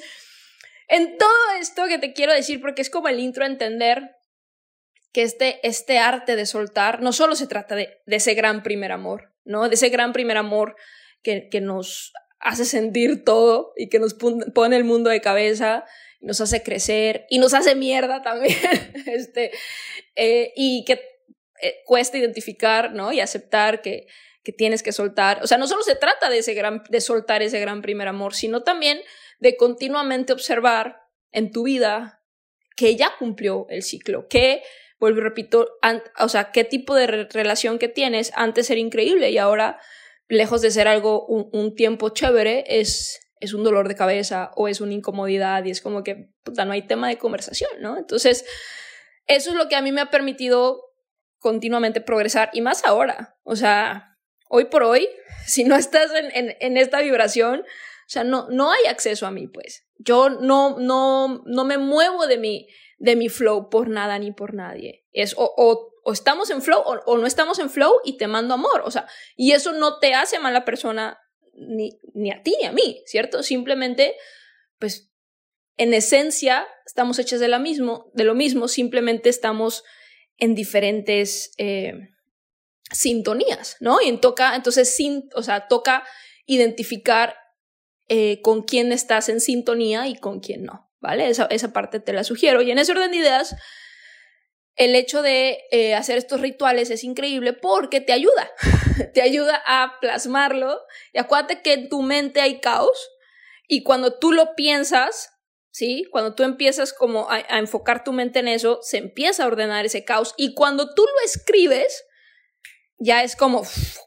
en 0.88 1.16
todo 1.18 1.30
esto 1.58 1.86
que 1.86 1.98
te 1.98 2.12
quiero 2.12 2.32
decir, 2.32 2.60
porque 2.60 2.82
es 2.82 2.90
como 2.90 3.08
el 3.08 3.20
intro 3.20 3.44
a 3.44 3.48
entender 3.48 4.16
que 5.12 5.22
este, 5.22 5.66
este 5.66 5.98
arte 5.98 6.36
de 6.36 6.46
soltar 6.46 7.02
no 7.02 7.12
solo 7.12 7.34
se 7.34 7.46
trata 7.46 7.74
de, 7.74 8.00
de 8.06 8.16
ese 8.16 8.34
gran 8.34 8.62
primer 8.62 8.92
amor, 8.92 9.32
¿no? 9.44 9.68
De 9.68 9.74
ese 9.74 9.88
gran 9.88 10.12
primer 10.12 10.36
amor 10.36 10.76
que, 11.22 11.48
que 11.48 11.60
nos 11.60 12.12
hace 12.38 12.64
sentir 12.64 13.24
todo 13.24 13.72
y 13.76 13.88
que 13.88 13.98
nos 13.98 14.14
pone 14.14 14.76
el 14.76 14.84
mundo 14.84 15.10
de 15.10 15.20
cabeza 15.20 15.84
nos 16.20 16.40
hace 16.40 16.62
crecer 16.62 17.26
y 17.30 17.38
nos 17.38 17.54
hace 17.54 17.74
mierda 17.74 18.22
también, 18.22 18.56
este, 19.06 19.50
eh, 20.16 20.52
y 20.54 20.84
que 20.84 21.00
eh, 21.62 21.76
cuesta 21.84 22.18
identificar, 22.18 22.92
¿no? 22.92 23.12
Y 23.12 23.20
aceptar 23.20 23.82
que, 23.82 24.06
que 24.42 24.52
tienes 24.52 24.82
que 24.82 24.92
soltar. 24.92 25.42
O 25.42 25.46
sea, 25.46 25.58
no 25.58 25.66
solo 25.66 25.82
se 25.82 25.96
trata 25.96 26.30
de, 26.30 26.38
ese 26.38 26.54
gran, 26.54 26.82
de 26.88 27.00
soltar 27.00 27.42
ese 27.42 27.60
gran 27.60 27.82
primer 27.82 28.08
amor, 28.08 28.34
sino 28.34 28.62
también 28.62 29.00
de 29.38 29.56
continuamente 29.56 30.32
observar 30.32 31.02
en 31.32 31.50
tu 31.50 31.64
vida 31.64 32.22
que 32.76 32.96
ya 32.96 33.12
cumplió 33.18 33.66
el 33.68 33.82
ciclo, 33.82 34.26
que, 34.28 34.62
vuelvo 34.98 35.20
y 35.20 35.22
repito, 35.22 35.68
o 36.18 36.28
sea, 36.28 36.50
qué 36.52 36.64
tipo 36.64 36.94
de 36.94 37.06
relación 37.06 37.78
que 37.78 37.88
tienes 37.88 38.32
antes 38.34 38.70
era 38.70 38.80
increíble 38.80 39.30
y 39.30 39.38
ahora, 39.38 39.78
lejos 40.28 40.62
de 40.62 40.70
ser 40.70 40.88
algo, 40.88 41.26
un, 41.26 41.50
un 41.52 41.74
tiempo 41.74 42.10
chévere, 42.10 42.64
es, 42.66 43.20
es 43.40 43.54
un 43.54 43.64
dolor 43.64 43.88
de 43.88 43.96
cabeza 43.96 44.52
o 44.54 44.68
es 44.68 44.80
una 44.80 44.92
incomodidad 44.92 45.64
y 45.64 45.70
es 45.70 45.80
como 45.80 46.04
que, 46.04 46.30
puta, 46.44 46.64
no 46.64 46.72
hay 46.72 46.82
tema 46.82 47.08
de 47.08 47.18
conversación, 47.18 47.70
¿no? 47.80 47.96
Entonces, 47.96 48.44
eso 49.26 49.50
es 49.50 49.56
lo 49.56 49.68
que 49.68 49.76
a 49.76 49.82
mí 49.82 49.92
me 49.92 50.02
ha 50.02 50.10
permitido 50.10 50.90
continuamente 51.38 52.02
progresar 52.02 52.50
y 52.52 52.60
más 52.60 52.84
ahora. 52.84 53.38
O 53.42 53.56
sea, 53.56 54.18
hoy 54.48 54.66
por 54.66 54.82
hoy, 54.82 55.08
si 55.46 55.64
no 55.64 55.74
estás 55.76 56.10
en, 56.14 56.56
en, 56.60 56.76
esta 56.76 57.00
vibración, 57.00 57.60
o 57.60 58.08
sea, 58.12 58.24
no, 58.24 58.48
no 58.50 58.70
hay 58.70 58.86
acceso 58.86 59.26
a 59.26 59.30
mí, 59.30 59.48
pues. 59.48 59.86
Yo 59.98 60.28
no, 60.28 60.78
no, 60.78 61.42
no 61.46 61.64
me 61.64 61.78
muevo 61.78 62.26
de 62.26 62.38
mi, 62.38 62.68
de 62.98 63.16
mi 63.16 63.28
flow 63.28 63.70
por 63.70 63.88
nada 63.88 64.18
ni 64.18 64.32
por 64.32 64.54
nadie. 64.54 65.06
Es 65.12 65.34
o, 65.36 65.52
o, 65.56 65.92
o 66.04 66.12
estamos 66.12 66.50
en 66.50 66.60
flow 66.60 66.80
o, 66.80 66.98
o, 67.06 67.18
no 67.18 67.26
estamos 67.26 67.58
en 67.58 67.70
flow 67.70 68.00
y 68.04 68.18
te 68.18 68.26
mando 68.26 68.54
amor. 68.54 68.82
O 68.84 68.90
sea, 68.90 69.06
y 69.36 69.52
eso 69.52 69.72
no 69.72 69.98
te 69.98 70.14
hace 70.14 70.38
mala 70.38 70.64
persona 70.64 71.18
ni, 71.54 71.98
ni 72.14 72.30
a 72.30 72.42
ti 72.42 72.54
ni 72.60 72.66
a 72.66 72.72
mí, 72.72 73.02
¿cierto? 73.06 73.42
Simplemente, 73.42 74.14
pues, 74.78 75.10
en 75.76 75.94
esencia, 75.94 76.66
estamos 76.84 77.18
hechas 77.18 77.40
de, 77.40 77.48
la 77.48 77.58
mismo, 77.58 78.10
de 78.14 78.24
lo 78.24 78.34
mismo, 78.34 78.68
simplemente 78.68 79.28
estamos 79.28 79.82
en 80.36 80.54
diferentes 80.54 81.52
eh, 81.58 82.10
sintonías, 82.92 83.76
¿no? 83.80 84.00
Y 84.00 84.14
toca, 84.18 84.54
entonces, 84.56 84.94
sin, 84.94 85.28
o 85.34 85.42
sea, 85.42 85.68
toca 85.68 86.04
identificar 86.46 87.36
eh, 88.08 88.40
con 88.42 88.62
quién 88.62 88.92
estás 88.92 89.28
en 89.28 89.40
sintonía 89.40 90.08
y 90.08 90.16
con 90.16 90.40
quién 90.40 90.64
no, 90.64 90.90
¿vale? 91.00 91.28
Esa, 91.28 91.46
esa 91.46 91.72
parte 91.72 92.00
te 92.00 92.12
la 92.12 92.24
sugiero. 92.24 92.60
Y 92.60 92.70
en 92.70 92.78
ese 92.78 92.92
orden 92.92 93.12
de 93.12 93.18
ideas, 93.18 93.54
el 94.76 94.94
hecho 94.94 95.22
de 95.22 95.64
eh, 95.70 95.94
hacer 95.94 96.16
estos 96.18 96.40
rituales 96.40 96.90
es 96.90 97.04
increíble 97.04 97.52
porque 97.52 98.00
te 98.00 98.12
ayuda, 98.12 98.50
te 99.14 99.22
ayuda 99.22 99.62
a 99.66 99.98
plasmarlo. 100.00 100.80
Y 101.12 101.18
acuérdate 101.18 101.62
que 101.62 101.74
en 101.74 101.88
tu 101.88 102.02
mente 102.02 102.40
hay 102.40 102.60
caos 102.60 103.10
y 103.68 103.82
cuando 103.82 104.18
tú 104.18 104.32
lo 104.32 104.54
piensas, 104.54 105.30
¿sí? 105.70 106.04
Cuando 106.10 106.34
tú 106.34 106.42
empiezas 106.42 106.92
como 106.92 107.30
a, 107.30 107.40
enfocar 107.58 108.04
tu 108.04 108.12
mente 108.12 108.40
en 108.40 108.48
eso, 108.48 108.80
se 108.82 108.98
empieza 108.98 109.44
a 109.44 109.46
ordenar 109.46 109.84
ese 109.84 110.04
caos 110.04 110.34
y 110.36 110.54
cuando 110.54 110.94
tú 110.94 111.02
lo 111.02 111.24
escribes, 111.24 112.04
ya 112.98 113.22
es 113.22 113.36
como, 113.36 113.62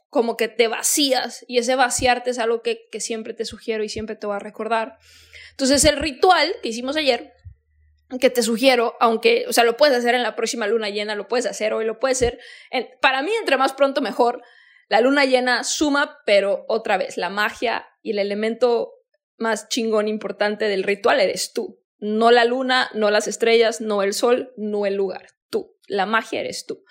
como 0.09 0.37
que 0.37 0.47
te 0.47 0.67
vacías 0.67 1.45
y 1.47 1.57
ese 1.59 1.75
vaciarte 1.75 2.29
es 2.29 2.39
algo 2.39 2.61
que, 2.61 2.87
que 2.91 2.99
siempre 2.99 3.33
te 3.33 3.45
sugiero 3.45 3.83
y 3.83 3.89
siempre 3.89 4.15
te 4.15 4.27
voy 4.27 4.35
a 4.35 4.39
recordar. 4.39 4.97
Entonces 5.51 5.85
el 5.85 5.97
ritual 5.97 6.55
que 6.61 6.69
hicimos 6.69 6.95
ayer 6.95 7.33
que 8.19 8.29
te 8.29 8.43
sugiero, 8.43 8.95
aunque, 8.99 9.45
o 9.47 9.53
sea, 9.53 9.63
lo 9.63 9.77
puedes 9.77 9.97
hacer 9.97 10.15
en 10.15 10.23
la 10.23 10.35
próxima 10.35 10.67
luna 10.67 10.89
llena, 10.89 11.15
lo 11.15 11.27
puedes 11.27 11.45
hacer 11.45 11.73
hoy, 11.73 11.85
lo 11.85 11.99
puedes 11.99 12.17
hacer. 12.17 12.39
Para 13.01 13.21
mí, 13.21 13.31
entre 13.39 13.57
más 13.57 13.73
pronto, 13.73 14.01
mejor. 14.01 14.41
La 14.89 15.01
luna 15.01 15.25
llena 15.25 15.63
suma, 15.63 16.19
pero 16.25 16.65
otra 16.67 16.97
vez, 16.97 17.17
la 17.17 17.29
magia 17.29 17.87
y 18.01 18.11
el 18.11 18.19
elemento 18.19 18.93
más 19.37 19.69
chingón 19.69 20.07
importante 20.07 20.67
del 20.67 20.83
ritual 20.83 21.19
eres 21.19 21.53
tú. 21.53 21.81
No 21.99 22.31
la 22.31 22.45
luna, 22.45 22.89
no 22.93 23.09
las 23.09 23.27
estrellas, 23.27 23.81
no 23.81 24.03
el 24.03 24.13
sol, 24.13 24.53
no 24.57 24.85
el 24.85 24.95
lugar. 24.95 25.27
Tú. 25.49 25.77
La 25.87 26.05
magia 26.05 26.41
eres 26.41 26.65
tú. 26.65 26.83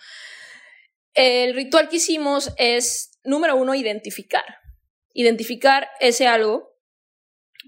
El 1.14 1.54
ritual 1.54 1.88
que 1.88 1.96
hicimos 1.96 2.52
es, 2.56 3.18
número 3.22 3.56
uno, 3.56 3.74
identificar. 3.74 4.44
Identificar 5.12 5.90
ese 6.00 6.26
algo 6.26 6.71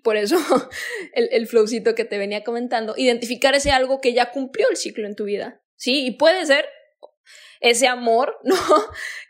por 0.04 0.16
eso 0.16 0.36
el, 1.14 1.28
el 1.32 1.48
flowcito 1.48 1.96
que 1.96 2.04
te 2.04 2.18
venía 2.18 2.44
comentando, 2.44 2.94
identificar 2.96 3.56
ese 3.56 3.72
algo 3.72 4.00
que 4.00 4.12
ya 4.12 4.30
cumplió 4.30 4.68
el 4.70 4.76
ciclo 4.76 5.08
en 5.08 5.16
tu 5.16 5.24
vida, 5.24 5.60
¿sí? 5.74 6.06
Y 6.06 6.12
puede 6.12 6.46
ser 6.46 6.66
ese 7.60 7.88
amor, 7.88 8.38
¿no? 8.44 8.56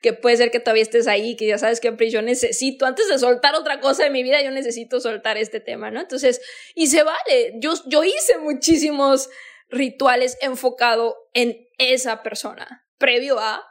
Que 0.03 0.13
puede 0.13 0.37
ser 0.37 0.51
que 0.51 0.61
todavía 0.61 0.83
estés 0.83 1.07
ahí, 1.07 1.37
que 1.37 1.47
ya 1.47 1.57
sabes 1.57 1.81
que 1.81 2.11
yo 2.11 2.21
necesito, 2.21 2.85
antes 2.85 3.09
de 3.09 3.19
soltar 3.19 3.55
otra 3.55 3.81
cosa 3.81 4.05
de 4.05 4.11
mi 4.11 4.23
vida, 4.23 4.43
yo 4.43 4.51
necesito 4.51 5.01
soltar 5.01 5.39
este 5.39 5.61
tema, 5.61 5.91
¿no? 5.91 6.01
Entonces, 6.01 6.43
y 6.75 6.89
se 6.89 7.03
vale, 7.05 7.55
yo, 7.61 7.73
yo 7.87 8.05
hice 8.05 8.39
muchísimos 8.39 9.31
rituales 9.69 10.37
enfocado 10.41 11.17
en 11.33 11.69
esa 11.79 12.23
persona, 12.23 12.85
previo 12.99 13.39
a 13.39 13.65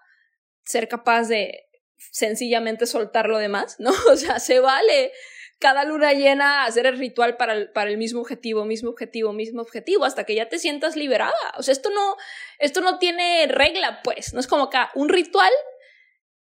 ser 0.64 0.88
capaz 0.88 1.28
de 1.28 1.66
sencillamente 2.12 2.86
soltar 2.86 3.28
lo 3.28 3.38
demás, 3.38 3.76
¿no? 3.80 3.92
O 4.10 4.16
sea, 4.16 4.40
se 4.40 4.60
vale 4.60 5.12
cada 5.60 5.86
luna 5.86 6.14
llena 6.14 6.66
hacer 6.66 6.86
el 6.86 6.98
ritual 6.98 7.38
para 7.38 7.54
el, 7.54 7.72
para 7.72 7.90
el 7.90 7.98
mismo 7.98 8.22
objetivo, 8.22 8.66
mismo 8.66 8.90
objetivo, 8.90 9.34
mismo 9.34 9.62
objetivo, 9.62 10.06
hasta 10.06 10.26
que 10.26 10.36
ya 10.36 10.50
te 10.50 10.60
sientas 10.60 10.96
liberada. 10.96 11.34
O 11.58 11.64
sea, 11.64 11.72
esto 11.72 11.90
no, 11.90 12.16
esto 12.60 12.82
no 12.82 13.00
tiene 13.00 13.48
regla, 13.48 14.02
pues. 14.04 14.34
No 14.34 14.40
es 14.40 14.48
como 14.48 14.70
que 14.70 14.78
un 14.96 15.10
ritual 15.10 15.52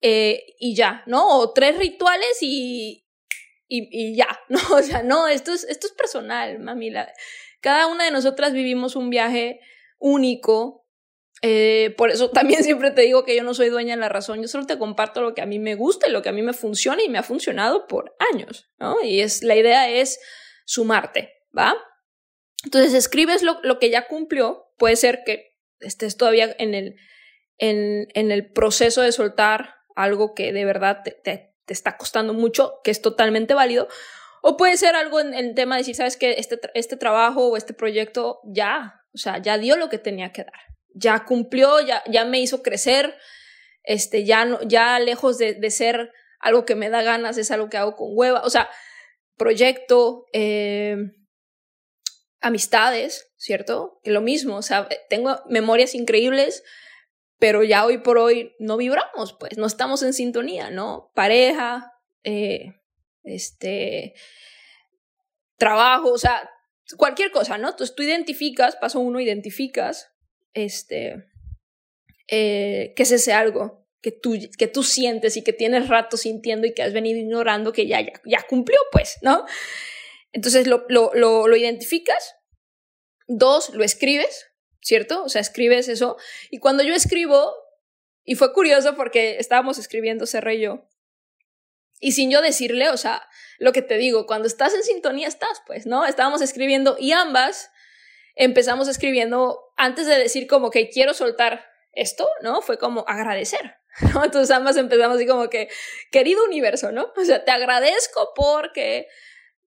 eh, 0.00 0.54
y 0.58 0.74
ya, 0.74 1.02
¿no? 1.06 1.38
O 1.38 1.52
tres 1.52 1.78
rituales 1.78 2.38
y, 2.40 3.06
y, 3.68 4.16
ya, 4.16 4.40
¿no? 4.48 4.58
O 4.72 4.82
sea, 4.82 5.02
no, 5.02 5.28
esto 5.28 5.52
es, 5.52 5.64
esto 5.64 5.86
es 5.86 5.92
personal, 5.92 6.58
mami. 6.58 6.92
cada 7.60 7.86
una 7.86 8.04
de 8.04 8.10
nosotras 8.10 8.52
vivimos 8.52 8.96
un 8.96 9.10
viaje 9.10 9.60
único. 9.98 10.83
Eh, 11.42 11.94
por 11.96 12.10
eso 12.10 12.30
también 12.30 12.62
siempre 12.64 12.90
te 12.90 13.02
digo 13.02 13.24
que 13.24 13.36
yo 13.36 13.42
no 13.42 13.54
soy 13.54 13.68
dueña 13.68 13.94
de 13.94 14.00
la 14.00 14.08
razón, 14.08 14.40
yo 14.40 14.48
solo 14.48 14.66
te 14.66 14.78
comparto 14.78 15.20
lo 15.20 15.34
que 15.34 15.42
a 15.42 15.46
mí 15.46 15.58
me 15.58 15.74
gusta 15.74 16.08
y 16.08 16.12
lo 16.12 16.22
que 16.22 16.28
a 16.28 16.32
mí 16.32 16.42
me 16.42 16.52
funciona 16.52 17.02
y 17.02 17.08
me 17.08 17.18
ha 17.18 17.22
funcionado 17.22 17.86
por 17.86 18.16
años, 18.32 18.70
¿no? 18.78 19.02
Y 19.02 19.20
es, 19.20 19.42
la 19.42 19.56
idea 19.56 19.88
es 19.90 20.18
sumarte, 20.64 21.32
¿va? 21.56 21.74
Entonces 22.64 22.94
escribes 22.94 23.42
lo, 23.42 23.60
lo 23.62 23.78
que 23.78 23.90
ya 23.90 24.06
cumplió, 24.06 24.72
puede 24.78 24.96
ser 24.96 25.22
que 25.24 25.58
estés 25.80 26.16
todavía 26.16 26.54
en 26.58 26.74
el, 26.74 26.96
en, 27.58 28.08
en 28.14 28.32
el 28.32 28.50
proceso 28.50 29.02
de 29.02 29.12
soltar 29.12 29.74
algo 29.94 30.34
que 30.34 30.52
de 30.52 30.64
verdad 30.64 31.02
te, 31.04 31.12
te, 31.12 31.54
está 31.66 31.96
costando 31.96 32.34
mucho, 32.34 32.80
que 32.82 32.90
es 32.90 33.00
totalmente 33.00 33.54
válido, 33.54 33.88
o 34.42 34.56
puede 34.56 34.76
ser 34.76 34.94
algo 34.94 35.20
en 35.20 35.32
el 35.32 35.54
tema 35.54 35.76
de 35.76 35.80
decir, 35.80 35.94
sabes 35.94 36.16
que 36.16 36.32
este, 36.32 36.60
este 36.74 36.96
trabajo 36.96 37.48
o 37.48 37.56
este 37.56 37.72
proyecto 37.72 38.40
ya, 38.44 39.00
o 39.14 39.18
sea, 39.18 39.38
ya 39.40 39.56
dio 39.56 39.76
lo 39.76 39.88
que 39.88 39.98
tenía 39.98 40.32
que 40.32 40.44
dar, 40.44 40.60
ya 40.94 41.24
cumplió, 41.24 41.80
ya, 41.80 42.02
ya 42.06 42.24
me 42.24 42.40
hizo 42.40 42.62
crecer, 42.62 43.16
este, 43.82 44.24
ya, 44.24 44.44
no, 44.44 44.62
ya 44.62 44.98
lejos 44.98 45.38
de, 45.38 45.54
de 45.54 45.70
ser 45.70 46.12
algo 46.38 46.64
que 46.64 46.74
me 46.74 46.88
da 46.88 47.02
ganas, 47.02 47.36
es 47.38 47.50
algo 47.50 47.68
que 47.68 47.76
hago 47.76 47.96
con 47.96 48.08
hueva, 48.10 48.42
o 48.42 48.50
sea, 48.50 48.70
proyecto, 49.36 50.26
eh, 50.32 50.96
amistades, 52.40 53.32
¿cierto? 53.36 54.00
Que 54.02 54.10
lo 54.10 54.20
mismo, 54.20 54.56
o 54.56 54.62
sea, 54.62 54.88
tengo 55.08 55.40
memorias 55.48 55.94
increíbles, 55.94 56.62
pero 57.38 57.62
ya 57.64 57.84
hoy 57.84 57.98
por 57.98 58.18
hoy 58.18 58.54
no 58.58 58.76
vibramos, 58.76 59.34
pues, 59.38 59.56
no 59.58 59.66
estamos 59.66 60.02
en 60.02 60.12
sintonía, 60.12 60.70
¿no? 60.70 61.10
Pareja, 61.14 61.92
eh, 62.22 62.74
este, 63.22 64.14
trabajo, 65.56 66.12
o 66.12 66.18
sea, 66.18 66.50
cualquier 66.96 67.30
cosa, 67.30 67.58
¿no? 67.58 67.70
Entonces 67.70 67.96
tú 67.96 68.02
identificas, 68.02 68.76
paso 68.76 69.00
uno, 69.00 69.20
identificas, 69.20 70.13
este, 70.54 71.26
eh, 72.28 72.94
que 72.96 73.02
es 73.02 73.12
ese 73.12 73.32
algo 73.32 73.86
que 74.00 74.12
tú, 74.12 74.36
que 74.58 74.66
tú 74.66 74.82
sientes 74.82 75.36
y 75.36 75.42
que 75.42 75.52
tienes 75.52 75.88
rato 75.88 76.16
sintiendo 76.16 76.66
y 76.66 76.74
que 76.74 76.82
has 76.82 76.92
venido 76.92 77.18
ignorando 77.18 77.72
que 77.72 77.86
ya, 77.86 78.00
ya, 78.00 78.12
ya 78.24 78.44
cumplió, 78.48 78.78
pues, 78.92 79.18
¿no? 79.22 79.44
Entonces 80.32 80.66
lo, 80.66 80.84
lo, 80.88 81.10
lo, 81.14 81.48
lo 81.48 81.56
identificas, 81.56 82.36
dos, 83.26 83.70
lo 83.70 83.84
escribes, 83.84 84.46
¿cierto? 84.80 85.24
O 85.24 85.28
sea, 85.28 85.40
escribes 85.40 85.88
eso. 85.88 86.16
Y 86.50 86.58
cuando 86.58 86.82
yo 86.82 86.94
escribo, 86.94 87.54
y 88.24 88.34
fue 88.34 88.52
curioso 88.52 88.96
porque 88.96 89.38
estábamos 89.38 89.78
escribiendo 89.78 90.26
Serra 90.26 90.54
y 90.54 90.60
yo, 90.60 90.88
y 92.00 92.12
sin 92.12 92.30
yo 92.30 92.42
decirle, 92.42 92.90
o 92.90 92.96
sea, 92.96 93.26
lo 93.58 93.72
que 93.72 93.80
te 93.80 93.96
digo, 93.96 94.26
cuando 94.26 94.48
estás 94.48 94.74
en 94.74 94.82
sintonía 94.82 95.28
estás, 95.28 95.62
pues, 95.66 95.86
¿no? 95.86 96.04
Estábamos 96.04 96.42
escribiendo 96.42 96.96
y 96.98 97.12
ambas 97.12 97.70
empezamos 98.34 98.88
escribiendo 98.88 99.60
antes 99.76 100.06
de 100.06 100.18
decir 100.18 100.46
como 100.46 100.70
que 100.70 100.88
quiero 100.90 101.14
soltar 101.14 101.64
esto, 101.92 102.28
¿no? 102.42 102.62
Fue 102.62 102.78
como 102.78 103.04
agradecer. 103.06 103.76
Entonces 104.24 104.50
ambas 104.50 104.76
empezamos 104.76 105.16
así 105.16 105.26
como 105.26 105.48
que, 105.48 105.68
querido 106.10 106.44
universo, 106.44 106.92
¿no? 106.92 107.12
O 107.16 107.24
sea, 107.24 107.44
te 107.44 107.50
agradezco 107.50 108.32
porque 108.34 109.08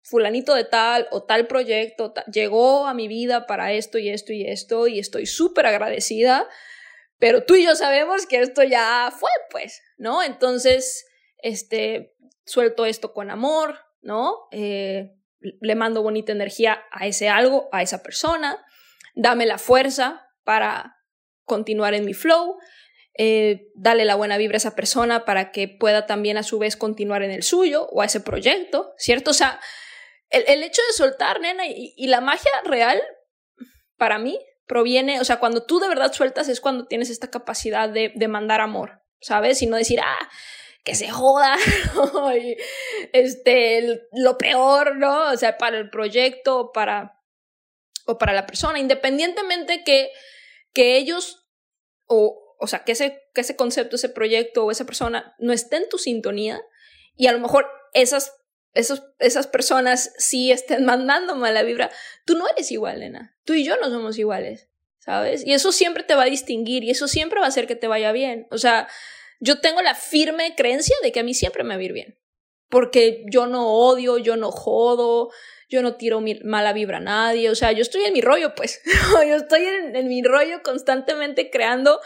fulanito 0.05 0.53
de 0.53 0.63
tal 0.63 1.07
o 1.11 1.23
tal 1.23 1.47
proyecto 1.47 2.13
llegó 2.31 2.85
a 2.85 2.93
mi 2.93 3.07
vida 3.07 3.47
para 3.47 3.73
esto 3.73 3.97
y 3.97 4.09
esto 4.09 4.33
y 4.33 4.47
esto 4.47 4.87
y 4.87 4.99
estoy 4.99 5.25
súper 5.25 5.65
agradecida, 5.65 6.47
pero 7.17 7.43
tú 7.43 7.55
y 7.55 7.65
yo 7.65 7.75
sabemos 7.75 8.27
que 8.27 8.39
esto 8.39 8.63
ya 8.63 9.11
fue, 9.17 9.31
pues, 9.49 9.81
¿no? 9.97 10.21
Entonces, 10.21 11.05
este, 11.39 12.15
suelto 12.45 12.85
esto 12.85 13.13
con 13.13 13.31
amor, 13.31 13.79
¿no? 14.01 14.47
Eh, 14.51 15.14
le 15.59 15.75
mando 15.75 16.03
bonita 16.03 16.31
energía 16.31 16.83
a 16.91 17.07
ese 17.07 17.29
algo, 17.29 17.69
a 17.71 17.81
esa 17.81 18.03
persona, 18.03 18.63
dame 19.15 19.45
la 19.45 19.57
fuerza 19.57 20.27
para 20.43 20.97
continuar 21.43 21.93
en 21.93 22.05
mi 22.05 22.13
flow, 22.13 22.57
eh, 23.17 23.67
dale 23.75 24.03
la 24.03 24.15
buena 24.15 24.37
vibra 24.37 24.55
a 24.55 24.57
esa 24.57 24.75
persona 24.75 25.23
para 25.23 25.51
que 25.51 25.67
pueda 25.67 26.05
también 26.05 26.37
a 26.37 26.43
su 26.43 26.59
vez 26.59 26.75
continuar 26.75 27.23
en 27.23 27.31
el 27.31 27.43
suyo 27.43 27.87
o 27.91 28.01
a 28.01 28.05
ese 28.05 28.19
proyecto, 28.19 28.93
¿cierto? 28.97 29.31
O 29.31 29.33
sea, 29.33 29.59
el, 30.29 30.63
hecho 30.63 30.81
de 30.89 30.93
soltar, 30.93 31.39
nena, 31.39 31.63
y, 31.67 32.07
la 32.07 32.19
magia 32.19 32.51
real, 32.65 33.01
para 33.97 34.17
mí, 34.17 34.37
proviene, 34.67 35.21
o 35.21 35.23
sea, 35.23 35.37
cuando 35.37 35.63
tú 35.63 35.79
de 35.79 35.87
verdad 35.87 36.11
sueltas 36.11 36.49
es 36.49 36.59
cuando 36.59 36.87
tienes 36.87 37.09
esta 37.09 37.29
capacidad 37.29 37.87
de, 37.87 38.11
de 38.15 38.27
mandar 38.27 38.59
amor, 38.59 39.01
¿sabes? 39.21 39.61
Y 39.61 39.67
no 39.67 39.77
decir, 39.77 40.01
ah, 40.01 40.29
que 40.85 40.95
se 40.95 41.09
joda, 41.09 41.57
este, 43.11 44.07
lo 44.13 44.37
peor, 44.37 44.95
¿no? 44.95 45.31
O 45.31 45.35
sea, 45.37 45.57
para 45.57 45.77
el 45.77 45.89
proyecto, 45.89 46.71
para, 46.71 47.21
o 48.05 48.17
para 48.17 48.33
la 48.33 48.45
persona, 48.45 48.79
independientemente 48.79 49.83
que, 49.83 50.11
que 50.73 50.95
ellos, 50.95 51.47
o, 52.05 52.55
o 52.59 52.67
sea, 52.67 52.83
que 52.83 52.93
ese, 52.93 53.23
que 53.33 53.41
ese 53.41 53.55
concepto, 53.55 53.95
ese 53.95 54.09
proyecto 54.09 54.63
o 54.63 54.71
esa 54.71 54.85
persona 54.85 55.35
no 55.39 55.51
esté 55.51 55.77
en 55.77 55.89
tu 55.89 55.97
sintonía, 55.97 56.61
y 57.15 57.27
a 57.27 57.31
lo 57.31 57.39
mejor 57.39 57.67
esas 57.93 58.31
esos, 58.75 59.03
esas 59.19 59.47
personas 59.47 60.13
sí 60.17 60.51
estén 60.51 60.85
mandando 60.85 61.35
mala 61.35 61.63
vibra, 61.63 61.89
tú 62.25 62.35
no 62.35 62.47
eres 62.47 62.71
igual, 62.71 62.99
nena. 62.99 63.35
Tú 63.43 63.53
y 63.53 63.65
yo 63.65 63.75
no 63.77 63.89
somos 63.89 64.19
iguales, 64.19 64.69
¿sabes? 64.99 65.43
Y 65.45 65.53
eso 65.53 65.71
siempre 65.71 66.03
te 66.03 66.13
va 66.13 66.23
a 66.23 66.27
distinguir 66.27 66.83
y 66.83 66.91
eso 66.91 67.07
siempre 67.07 67.39
va 67.39 67.47
a 67.47 67.49
hacer 67.49 67.65
que 67.65 67.75
te 67.75 67.87
vaya 67.87 68.11
bien. 68.11 68.47
O 68.51 68.59
sea, 68.59 68.87
yo 69.39 69.59
tengo 69.59 69.81
la 69.81 69.95
firme 69.95 70.55
creencia 70.55 70.95
de 71.03 71.11
que 71.11 71.19
a 71.19 71.23
mí 71.23 71.33
siempre 71.33 71.63
me 71.63 71.75
va 71.75 71.81
a 71.81 71.83
ir 71.83 71.93
bien. 71.93 72.19
Porque 72.69 73.23
yo 73.31 73.45
no 73.47 73.67
odio, 73.67 74.17
yo 74.17 74.37
no 74.37 74.51
jodo, 74.51 75.29
yo 75.69 75.81
no 75.81 75.95
tiro 75.95 76.21
mala 76.43 76.73
vibra 76.73 76.97
a 76.97 77.01
nadie. 77.01 77.49
O 77.49 77.55
sea, 77.55 77.71
yo 77.71 77.81
estoy 77.81 78.03
en 78.05 78.13
mi 78.13 78.21
rollo, 78.21 78.55
pues. 78.55 78.81
yo 79.27 79.35
estoy 79.35 79.65
en, 79.65 79.95
en 79.95 80.07
mi 80.07 80.23
rollo 80.23 80.61
constantemente 80.63 81.49
creando 81.49 81.99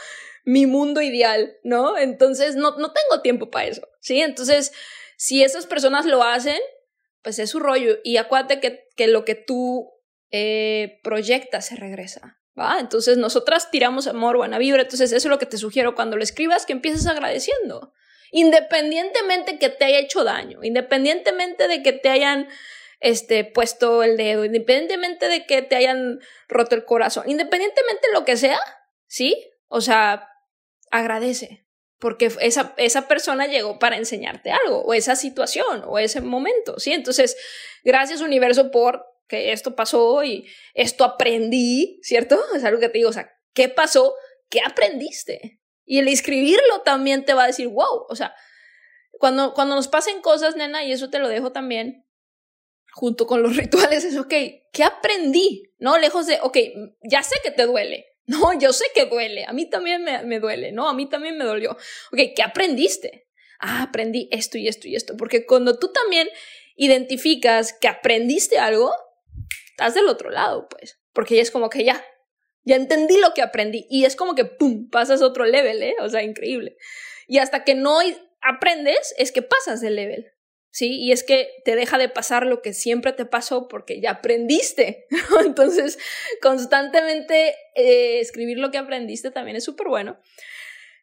mi 0.46 0.66
mundo 0.66 1.02
ideal, 1.02 1.58
¿no? 1.64 1.98
Entonces, 1.98 2.56
no, 2.56 2.72
no 2.78 2.92
tengo 2.92 3.22
tiempo 3.22 3.50
para 3.50 3.68
eso, 3.68 3.88
¿sí? 4.00 4.22
Entonces, 4.22 4.74
si 5.16 5.44
esas 5.44 5.68
personas 5.68 6.06
lo 6.06 6.24
hacen, 6.24 6.60
pues 7.22 7.40
es 7.40 7.50
su 7.50 7.60
rollo. 7.60 8.00
Y 8.04 8.18
acuérdate 8.18 8.60
que, 8.60 8.88
que 8.96 9.08
lo 9.08 9.26
que 9.26 9.36
tú 9.36 9.92
eh, 10.32 11.00
proyectas 11.04 11.68
se 11.68 11.76
regresa. 11.76 12.40
¿va? 12.58 12.80
Entonces 12.80 13.18
nosotras 13.18 13.72
tiramos 13.72 14.08
amor, 14.08 14.38
buena 14.38 14.58
vibra. 14.58 14.82
Entonces 14.82 15.12
eso 15.12 15.28
es 15.28 15.32
lo 15.32 15.40
que 15.40 15.46
te 15.46 15.58
sugiero 15.58 15.96
cuando 15.96 16.18
lo 16.18 16.24
escribas, 16.24 16.66
que 16.66 16.74
empieces 16.74 17.08
agradeciendo. 17.08 17.94
Independientemente 18.32 19.58
que 19.58 19.70
te 19.70 19.86
haya 19.86 20.00
hecho 20.00 20.24
daño, 20.24 20.64
independientemente 20.64 21.68
de 21.68 21.82
que 21.82 21.94
te 21.94 22.10
hayan 22.10 22.48
este, 23.00 23.44
puesto 23.44 24.04
el 24.04 24.18
dedo, 24.18 24.46
independientemente 24.46 25.28
de 25.28 25.46
que 25.46 25.62
te 25.62 25.76
hayan 25.76 26.20
roto 26.48 26.76
el 26.76 26.86
corazón, 26.86 27.24
independientemente 27.28 28.08
de 28.08 28.14
lo 28.14 28.26
que 28.26 28.38
sea, 28.38 28.60
¿sí? 29.08 29.52
O 29.68 29.82
sea, 29.82 30.30
agradece 30.92 31.66
porque 32.00 32.32
esa, 32.40 32.74
esa 32.78 33.08
persona 33.08 33.46
llegó 33.46 33.78
para 33.78 33.98
enseñarte 33.98 34.52
algo, 34.52 34.82
o 34.82 34.94
esa 34.94 35.16
situación, 35.16 35.84
o 35.86 36.00
ese 36.00 36.22
momento, 36.22 36.80
¿sí? 36.80 36.94
Entonces, 36.94 37.36
gracias 37.84 38.22
universo 38.22 38.72
por 38.72 39.06
que 39.30 39.54
esto 39.54 39.76
pasó 39.76 40.24
y 40.24 40.50
esto 40.74 41.06
aprendí, 41.06 42.00
¿cierto? 42.02 42.38
Es 42.56 42.66
algo 42.66 42.82
que 42.82 42.90
te 42.90 42.98
digo, 42.98 43.10
o 43.10 43.14
sea, 43.14 43.32
¿qué 43.54 43.70
pasó? 43.70 44.14
¿Qué 44.50 44.60
aprendiste? 44.60 45.62
Y 45.86 46.00
el 46.00 46.08
escribirlo 46.08 46.82
también 46.84 47.24
te 47.24 47.34
va 47.34 47.44
a 47.44 47.48
decir, 47.48 47.68
wow, 47.68 48.06
o 48.10 48.16
sea, 48.16 48.36
cuando, 49.12 49.54
cuando 49.54 49.76
nos 49.76 49.88
pasen 49.88 50.22
cosas, 50.22 50.56
nena, 50.56 50.84
y 50.84 50.92
eso 50.92 51.10
te 51.10 51.20
lo 51.20 51.28
dejo 51.28 51.52
también, 51.52 52.06
junto 52.94 53.28
con 53.28 53.44
los 53.44 53.56
rituales, 53.58 54.04
es, 54.04 54.18
ok, 54.18 54.34
¿qué 54.74 54.84
aprendí? 54.84 55.72
No, 55.78 55.98
lejos 55.98 56.28
de, 56.28 56.40
ok, 56.42 56.58
ya 57.04 57.24
sé 57.24 57.36
que 57.44 57.52
te 57.52 57.66
duele, 57.66 58.08
no, 58.26 58.58
yo 58.60 58.74
sé 58.74 58.86
que 58.94 59.06
duele, 59.06 59.46
a 59.46 59.54
mí 59.54 59.70
también 59.70 60.04
me, 60.04 60.24
me 60.24 60.40
duele, 60.40 60.72
¿no? 60.72 60.90
A 60.90 60.94
mí 60.94 61.08
también 61.08 61.38
me 61.38 61.46
dolió. 61.46 61.72
Ok, 62.12 62.20
¿qué 62.36 62.44
aprendiste? 62.44 63.28
Ah, 63.60 63.84
aprendí 63.84 64.30
esto 64.32 64.58
y 64.58 64.68
esto 64.68 64.88
y 64.88 64.96
esto, 64.96 65.18
porque 65.18 65.46
cuando 65.46 65.78
tú 65.78 65.92
también 65.92 66.30
identificas 66.76 67.74
que 67.74 67.90
aprendiste 67.90 68.58
algo, 68.58 68.94
estás 69.80 69.94
del 69.94 70.08
otro 70.08 70.30
lado, 70.30 70.68
pues, 70.68 71.00
porque 71.14 71.38
ya 71.38 71.42
es 71.42 71.52
como 71.52 71.70
que 71.70 71.86
ya, 71.86 72.04
ya 72.64 72.76
entendí 72.76 73.18
lo 73.18 73.34
que 73.34 73.42
aprendí 73.42 73.88
y 73.90 74.04
es 74.04 74.18
como 74.18 74.36
que, 74.36 74.44
¡pum!, 74.44 74.90
pasas 74.90 75.22
otro 75.22 75.46
level, 75.46 75.82
¿eh? 75.82 75.96
O 76.02 76.10
sea, 76.10 76.22
increíble. 76.22 76.76
Y 77.28 77.38
hasta 77.38 77.64
que 77.64 77.76
no 77.76 78.00
aprendes, 78.42 79.14
es 79.18 79.32
que 79.32 79.42
pasas 79.42 79.80
de 79.80 79.92
level. 79.92 80.34
¿sí? 80.72 81.00
Y 81.00 81.14
es 81.14 81.24
que 81.24 81.50
te 81.64 81.76
deja 81.76 81.98
de 81.98 82.10
pasar 82.10 82.46
lo 82.46 82.62
que 82.62 82.74
siempre 82.74 83.14
te 83.14 83.26
pasó 83.26 83.68
porque 83.68 84.02
ya 84.02 84.12
aprendiste. 84.12 85.08
Entonces, 85.46 85.98
constantemente 86.42 87.56
eh, 87.76 88.20
escribir 88.20 88.58
lo 88.58 88.72
que 88.72 88.78
aprendiste 88.78 89.32
también 89.32 89.56
es 89.56 89.64
súper 89.64 89.88
bueno. 89.88 90.20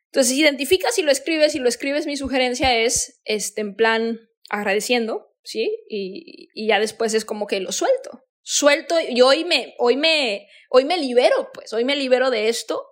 Entonces, 0.06 0.34
identificas 0.34 0.98
y 0.98 1.02
lo 1.02 1.10
escribes 1.10 1.54
y 1.54 1.58
lo 1.58 1.68
escribes, 1.68 2.06
mi 2.06 2.16
sugerencia 2.16 2.76
es, 2.76 3.20
este, 3.24 3.62
en 3.62 3.74
plan, 3.74 4.20
agradeciendo, 4.48 5.34
¿sí? 5.42 5.84
Y, 5.88 6.48
y 6.54 6.68
ya 6.68 6.78
después 6.78 7.12
es 7.14 7.24
como 7.24 7.46
que 7.46 7.60
lo 7.60 7.72
suelto. 7.72 8.22
Suelto 8.48 8.94
y 9.00 9.20
hoy 9.22 9.44
me, 9.44 9.74
hoy 9.78 9.96
me, 9.96 10.48
hoy 10.70 10.84
me 10.84 10.96
libero, 10.98 11.50
pues, 11.52 11.72
hoy 11.72 11.84
me 11.84 11.96
libero 11.96 12.30
de 12.30 12.48
esto 12.48 12.86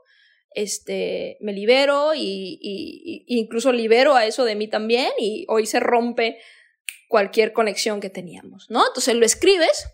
este, 0.54 1.36
me 1.40 1.52
libero 1.52 2.14
y, 2.14 2.58
y, 2.60 3.24
incluso 3.26 3.72
libero 3.72 4.14
a 4.14 4.24
eso 4.24 4.44
de 4.44 4.54
mí 4.54 4.68
también 4.68 5.10
y 5.18 5.44
hoy 5.48 5.66
se 5.66 5.80
rompe 5.80 6.38
cualquier 7.08 7.52
conexión 7.52 8.00
que 8.00 8.08
teníamos, 8.08 8.70
¿no? 8.70 8.86
Entonces 8.86 9.14
lo 9.16 9.26
escribes 9.26 9.86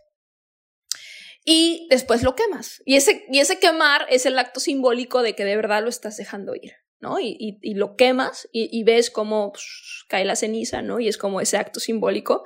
y 1.44 1.87
después 1.90 2.23
lo 2.23 2.37
quemas. 2.37 2.83
Y 2.85 2.96
ese, 2.96 3.25
y 3.31 3.40
ese 3.40 3.59
quemar 3.59 4.07
es 4.11 4.27
el 4.27 4.38
acto 4.38 4.61
simbólico 4.61 5.23
de 5.23 5.35
que 5.35 5.44
de 5.44 5.57
verdad 5.57 5.83
lo 5.83 5.88
estás 5.88 6.18
dejando 6.18 6.55
ir, 6.55 6.75
¿no? 7.01 7.18
Y, 7.18 7.59
y 7.62 7.75
lo 7.75 7.96
quemas 7.96 8.49
y, 8.53 8.83
ves 8.85 9.11
cómo 9.11 9.53
pues, 9.53 10.05
cae 10.09 10.25
la 10.25 10.37
ceniza, 10.37 10.83
¿no? 10.83 11.01
Y 11.01 11.09
es 11.09 11.16
como 11.16 11.40
ese 11.40 11.57
acto 11.57 11.81
simbólico 11.81 12.44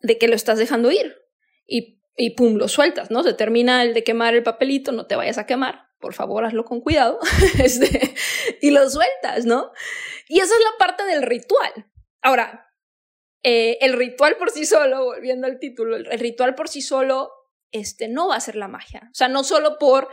de 0.00 0.18
que 0.18 0.28
lo 0.28 0.36
estás 0.36 0.58
dejando 0.58 0.90
ir. 0.90 1.16
Y, 1.66 1.93
y 2.16 2.30
pum, 2.30 2.56
lo 2.56 2.68
sueltas, 2.68 3.10
¿no? 3.10 3.22
Se 3.22 3.34
termina 3.34 3.82
el 3.82 3.94
de 3.94 4.04
quemar 4.04 4.34
el 4.34 4.42
papelito, 4.42 4.92
no 4.92 5.06
te 5.06 5.16
vayas 5.16 5.38
a 5.38 5.46
quemar, 5.46 5.88
por 5.98 6.14
favor, 6.14 6.44
hazlo 6.44 6.64
con 6.64 6.80
cuidado, 6.80 7.18
este, 7.58 8.14
y 8.60 8.70
lo 8.70 8.88
sueltas, 8.88 9.46
¿no? 9.46 9.72
Y 10.28 10.40
esa 10.40 10.54
es 10.54 10.60
la 10.60 10.78
parte 10.78 11.04
del 11.04 11.22
ritual. 11.22 11.90
Ahora, 12.22 12.70
eh, 13.42 13.78
el 13.82 13.92
ritual 13.92 14.36
por 14.36 14.50
sí 14.50 14.64
solo, 14.64 15.04
volviendo 15.04 15.46
al 15.46 15.58
título, 15.58 15.96
el, 15.96 16.18
ritual 16.18 16.54
por 16.54 16.68
sí 16.68 16.80
solo 16.80 17.30
este, 17.72 18.08
no 18.08 18.28
va 18.28 18.36
a 18.36 18.40
ser 18.40 18.56
la 18.56 18.68
magia. 18.68 19.08
O 19.10 19.14
sea, 19.14 19.28
no 19.28 19.44
solo 19.44 19.78
por, 19.78 20.08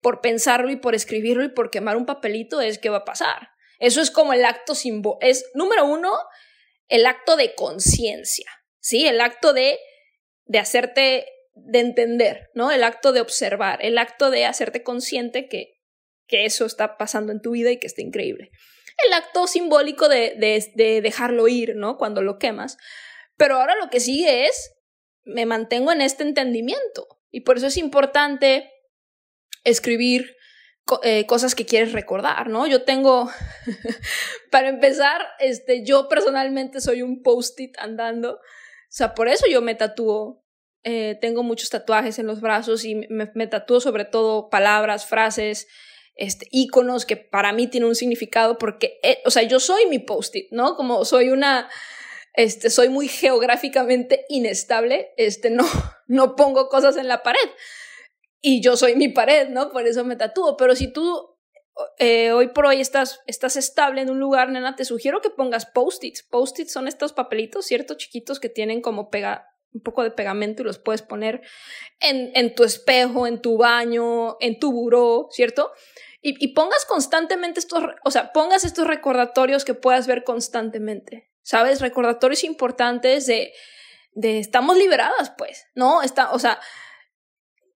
por 0.00 0.20
pensarlo 0.20 0.70
y 0.70 0.76
por 0.76 0.94
escribirlo 0.94 1.44
y 1.44 1.50
por 1.50 1.70
quemar 1.70 1.96
un 1.96 2.06
papelito 2.06 2.60
es 2.60 2.78
que 2.78 2.88
va 2.88 2.98
a 2.98 3.04
pasar. 3.04 3.50
Eso 3.78 4.00
es 4.00 4.10
como 4.10 4.32
el 4.32 4.44
acto 4.44 4.74
simbólico. 4.74 5.18
Es, 5.20 5.50
número 5.54 5.84
uno, 5.84 6.12
el 6.88 7.04
acto 7.04 7.36
de 7.36 7.54
conciencia, 7.54 8.50
¿sí? 8.80 9.06
El 9.06 9.20
acto 9.20 9.52
de, 9.52 9.78
de 10.52 10.58
hacerte, 10.58 11.26
de 11.54 11.80
entender, 11.80 12.50
¿no? 12.54 12.70
El 12.70 12.84
acto 12.84 13.12
de 13.12 13.22
observar, 13.22 13.78
el 13.82 13.96
acto 13.96 14.30
de 14.30 14.44
hacerte 14.44 14.82
consciente 14.82 15.48
que, 15.48 15.80
que 16.26 16.44
eso 16.44 16.66
está 16.66 16.98
pasando 16.98 17.32
en 17.32 17.40
tu 17.40 17.52
vida 17.52 17.70
y 17.70 17.78
que 17.78 17.86
está 17.86 18.02
increíble. 18.02 18.50
El 19.06 19.14
acto 19.14 19.46
simbólico 19.46 20.08
de, 20.08 20.34
de, 20.36 20.72
de 20.74 21.00
dejarlo 21.00 21.48
ir, 21.48 21.74
¿no? 21.74 21.96
Cuando 21.96 22.20
lo 22.20 22.38
quemas. 22.38 22.76
Pero 23.36 23.56
ahora 23.56 23.74
lo 23.76 23.88
que 23.88 24.00
sigue 24.00 24.46
es 24.46 24.72
me 25.24 25.46
mantengo 25.46 25.90
en 25.90 26.02
este 26.02 26.22
entendimiento. 26.22 27.08
Y 27.30 27.40
por 27.40 27.56
eso 27.56 27.68
es 27.68 27.78
importante 27.78 28.70
escribir 29.64 30.36
eh, 31.02 31.26
cosas 31.26 31.54
que 31.54 31.64
quieres 31.64 31.92
recordar, 31.92 32.48
¿no? 32.48 32.66
Yo 32.66 32.82
tengo, 32.82 33.30
para 34.50 34.68
empezar, 34.68 35.26
este, 35.38 35.84
yo 35.84 36.08
personalmente 36.08 36.82
soy 36.82 37.00
un 37.00 37.22
post-it 37.22 37.74
andando. 37.78 38.34
O 38.34 38.40
sea, 38.94 39.14
por 39.14 39.28
eso 39.28 39.46
yo 39.46 39.62
me 39.62 39.74
tatúo. 39.74 40.41
Eh, 40.84 41.16
tengo 41.20 41.42
muchos 41.42 41.70
tatuajes 41.70 42.18
en 42.18 42.26
los 42.26 42.40
brazos 42.40 42.84
y 42.84 42.94
me, 42.94 43.30
me 43.34 43.46
tatúo 43.46 43.80
sobre 43.80 44.04
todo 44.04 44.50
palabras, 44.50 45.06
frases, 45.06 45.68
este, 46.14 46.46
iconos 46.50 47.06
que 47.06 47.16
para 47.16 47.52
mí 47.52 47.68
tienen 47.68 47.88
un 47.88 47.94
significado 47.94 48.58
porque, 48.58 48.98
eh, 49.02 49.18
o 49.24 49.30
sea, 49.30 49.42
yo 49.44 49.60
soy 49.60 49.86
mi 49.86 49.98
post-it, 49.98 50.48
¿no? 50.50 50.76
Como 50.76 51.04
soy 51.04 51.30
una, 51.30 51.70
este, 52.34 52.70
soy 52.70 52.88
muy 52.88 53.08
geográficamente 53.08 54.24
inestable, 54.28 55.12
este, 55.16 55.50
no, 55.50 55.64
no 56.06 56.36
pongo 56.36 56.68
cosas 56.68 56.96
en 56.96 57.08
la 57.08 57.22
pared. 57.22 57.38
Y 58.40 58.60
yo 58.60 58.76
soy 58.76 58.96
mi 58.96 59.08
pared, 59.08 59.48
¿no? 59.50 59.70
Por 59.70 59.86
eso 59.86 60.04
me 60.04 60.16
tatúo. 60.16 60.56
Pero 60.56 60.74
si 60.74 60.92
tú 60.92 61.32
eh, 61.98 62.32
hoy 62.32 62.48
por 62.48 62.66
hoy 62.66 62.80
estás, 62.80 63.20
estás 63.26 63.56
estable 63.56 64.00
en 64.00 64.10
un 64.10 64.18
lugar, 64.18 64.50
nena, 64.50 64.76
te 64.76 64.84
sugiero 64.84 65.20
que 65.20 65.30
pongas 65.30 65.66
post-its. 65.66 66.22
Post-its 66.24 66.72
son 66.72 66.88
estos 66.88 67.12
papelitos, 67.12 67.66
¿cierto? 67.66 67.94
Chiquitos 67.94 68.40
que 68.40 68.48
tienen 68.48 68.82
como 68.82 69.10
pega, 69.10 69.46
un 69.72 69.80
poco 69.82 70.02
de 70.02 70.10
pegamento 70.10 70.62
y 70.62 70.66
los 70.66 70.78
puedes 70.78 71.02
poner 71.02 71.42
en, 72.00 72.30
en 72.34 72.54
tu 72.54 72.64
espejo, 72.64 73.26
en 73.26 73.40
tu 73.40 73.56
baño, 73.56 74.36
en 74.40 74.58
tu 74.58 74.72
buró, 74.72 75.28
¿cierto? 75.30 75.72
Y, 76.20 76.42
y 76.44 76.54
pongas 76.54 76.84
constantemente 76.84 77.60
estos, 77.60 77.82
o 78.04 78.10
sea, 78.10 78.32
pongas 78.32 78.64
estos 78.64 78.86
recordatorios 78.86 79.64
que 79.64 79.74
puedas 79.74 80.06
ver 80.06 80.24
constantemente. 80.24 81.32
¿sabes? 81.42 81.80
Recordatorios 81.80 82.44
importantes 82.44 83.26
de, 83.26 83.52
de 84.12 84.38
estamos 84.38 84.76
liberadas, 84.76 85.32
pues, 85.36 85.66
¿no? 85.74 86.02
Está, 86.02 86.30
o 86.32 86.38
sea, 86.38 86.60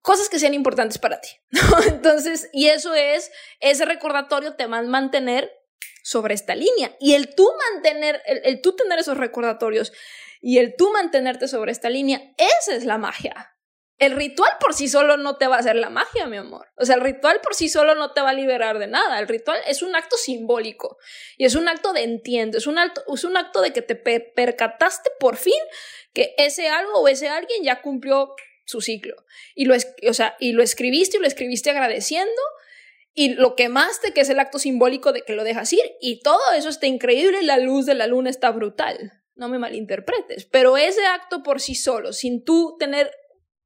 cosas 0.01 0.29
que 0.29 0.39
sean 0.39 0.55
importantes 0.55 0.99
para 0.99 1.21
ti, 1.21 1.31
¿no? 1.51 1.83
Entonces, 1.87 2.49
y 2.53 2.69
eso 2.69 2.95
es, 2.95 3.31
ese 3.61 3.85
recordatorio 3.85 4.55
te 4.55 4.67
va 4.67 4.79
a 4.79 4.83
mantener 4.83 5.53
sobre 6.07 6.35
esta 6.35 6.55
línea. 6.55 6.95
Y 7.01 7.15
el 7.15 7.35
tú 7.35 7.51
mantener, 7.73 8.23
el, 8.27 8.61
tú 8.61 8.77
tener 8.77 9.01
esos 9.01 9.17
recordatorios 9.17 9.93
y 10.41 10.59
el 10.59 10.77
tú 10.77 10.93
mantenerte 10.93 11.49
sobre 11.49 11.73
esta 11.73 11.91
línea, 11.91 12.23
esa 12.39 12.77
es 12.77 12.85
la 12.85 12.97
magia, 12.97 13.57
el 13.99 14.13
ritual 14.13 14.53
por 14.61 14.75
sí 14.75 14.89
solo 14.89 15.17
no 15.17 15.37
te 15.37 15.49
va 15.49 15.57
a 15.57 15.59
hacer 15.59 15.75
la 15.75 15.91
magia, 15.91 16.29
mi 16.29 16.37
amor. 16.37 16.69
O 16.77 16.85
sea, 16.85 16.95
el 16.95 17.01
ritual 17.01 17.41
por 17.41 17.57
sí 17.57 17.69
solo 17.69 17.97
no 17.97 18.13
te 18.13 18.21
va 18.21 18.31
a 18.31 18.35
liberar 18.35 18.79
de 18.79 18.87
nada. 18.87 19.19
El 19.19 19.27
ritual 19.27 19.59
es 19.67 19.83
un 19.83 19.97
acto 19.97 20.17
simbólico 20.17 20.99
y 21.37 21.45
es 21.45 21.57
un 21.57 21.67
acto 21.67 21.93
de 21.93 22.05
entiendo, 22.05 22.59
es 22.59 22.69
un 22.69 22.79
acto, 22.79 23.03
es 23.13 23.25
un 23.25 23.37
acto 23.37 23.61
de 23.61 23.73
que 23.73 23.83
te 23.83 23.97
percataste 23.97 25.11
por 25.19 25.37
fin 25.37 25.61
que 26.13 26.35
ese 26.39 26.69
algo 26.69 27.01
o 27.01 27.09
ese 27.09 27.29
alguien 27.29 27.65
ya 27.65 27.83
cumplió 27.83 28.35
su 28.65 28.81
ciclo. 28.81 29.17
Y 29.57 29.65
lo, 29.65 29.75
o 29.75 30.15
sea, 30.15 30.37
y 30.39 30.53
lo 30.53 30.63
escribiste 30.63 31.17
y 31.17 31.21
lo 31.21 31.27
escribiste 31.27 31.71
agradeciendo 31.71 32.43
y 33.19 33.31
lo 33.31 33.57
quemaste, 33.57 34.13
que 34.13 34.21
es 34.21 34.29
el 34.29 34.39
acto 34.39 34.59
simbólico 34.59 35.13
de 35.13 35.23
que 35.23 35.33
lo 35.33 35.43
dejas 35.43 35.73
ir. 35.73 35.97
Y 36.03 36.21
todo 36.21 36.53
eso 36.55 36.69
está 36.69 36.87
increíble 36.87 37.43
la 37.43 37.57
luz 37.57 37.87
de 37.87 37.95
la 37.95 38.07
luna 38.07 38.29
está 38.29 38.51
brutal. 38.51 39.25
No 39.35 39.49
me 39.49 39.59
malinterpretes. 39.59 40.45
Pero 40.45 40.77
ese 40.77 41.05
acto 41.07 41.43
por 41.43 41.63
sí 41.63 41.75
solo, 41.75 42.13
sin 42.13 42.45
tú 42.45 42.77
tener 42.79 43.11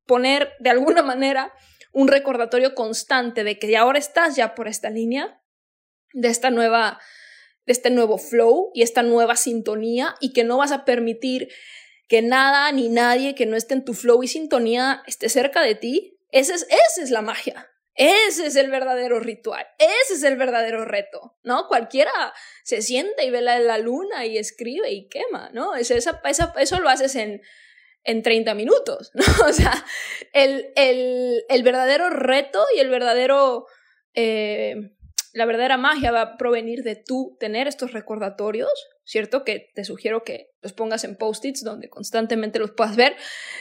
poner 0.07 0.53
de 0.61 0.71
alguna 0.71 1.03
manera 1.03 1.53
un 1.93 2.07
recordatorio 2.07 2.77
constante 2.77 3.43
de 3.43 3.59
que 3.59 3.77
ahora 3.77 3.99
estás 3.99 4.37
ya 4.37 4.55
por 4.55 4.69
esta 4.69 4.89
línea, 4.89 5.43
de 6.13 6.29
esta 6.29 6.51
nueva, 6.51 7.01
de 7.67 7.73
este 7.73 7.91
nuevo 7.91 8.19
flow 8.19 8.71
y 8.73 8.83
esta 8.83 9.03
nueva 9.03 9.35
sintonía 9.35 10.15
y 10.21 10.33
que 10.33 10.45
no 10.45 10.59
vas 10.59 10.71
a 10.71 10.85
permitir 10.85 11.49
que 12.07 12.23
nada 12.23 12.71
ni 12.71 12.89
nadie 12.89 13.35
que 13.35 13.47
no 13.47 13.57
esté 13.57 13.75
en 13.75 13.85
tu 13.85 13.95
flow 13.95 14.23
y 14.23 14.29
sintonía 14.29 15.03
esté 15.09 15.29
cerca 15.29 15.61
de 15.61 15.75
ti. 15.75 16.19
Esa 16.31 16.55
es, 16.55 16.69
esa 16.69 17.03
es 17.03 17.11
la 17.11 17.23
magia. 17.23 17.70
Ese 17.95 18.47
es 18.47 18.57
el 18.57 18.71
verdadero 18.71 19.21
ritual, 19.21 19.67
ese 19.79 20.15
es 20.15 20.23
el 20.23 20.37
verdadero 20.37 20.85
reto, 20.85 21.37
¿no? 21.43 21.67
Cualquiera 21.69 22.13
se 22.63 22.83
sienta 22.83 23.23
y 23.25 23.31
ve 23.31 23.41
la, 23.43 23.59
la 23.59 23.79
luna 23.79 24.27
y 24.27 24.39
escribe 24.39 24.91
y 24.93 25.09
quema, 25.09 25.51
¿no? 25.53 25.75
esa, 25.75 25.97
esa, 25.97 26.55
eso 26.59 26.81
lo 26.81 26.89
haces 26.89 27.17
en 27.17 27.43
en 28.03 28.23
30 28.23 28.55
minutos, 28.55 29.11
¿no? 29.15 29.25
O 29.47 29.53
sea, 29.53 29.73
el, 30.33 30.73
el, 30.75 31.45
el 31.51 31.63
verdadero 31.63 32.09
reto 32.09 32.65
y 32.75 32.81
el 32.81 32.89
verdadero 32.89 33.67
eh, 34.15 34.93
la 35.33 35.47
verdadera 35.47 35.77
magia 35.77 36.11
va 36.11 36.23
a 36.23 36.37
provenir 36.37 36.83
de 36.83 36.97
tú 36.97 37.37
tener 37.39 37.69
estos 37.69 37.93
recordatorios, 37.93 38.73
¿cierto? 39.11 39.43
Que 39.43 39.73
te 39.75 39.85
sugiero 39.85 40.23
que 40.23 40.53
los 40.63 40.73
pongas 40.73 41.03
en 41.03 41.17
post-its 41.17 41.65
donde 41.65 41.89
constantemente 41.89 42.61
los 42.61 42.71
puedas 42.71 42.95
ver. 42.95 43.17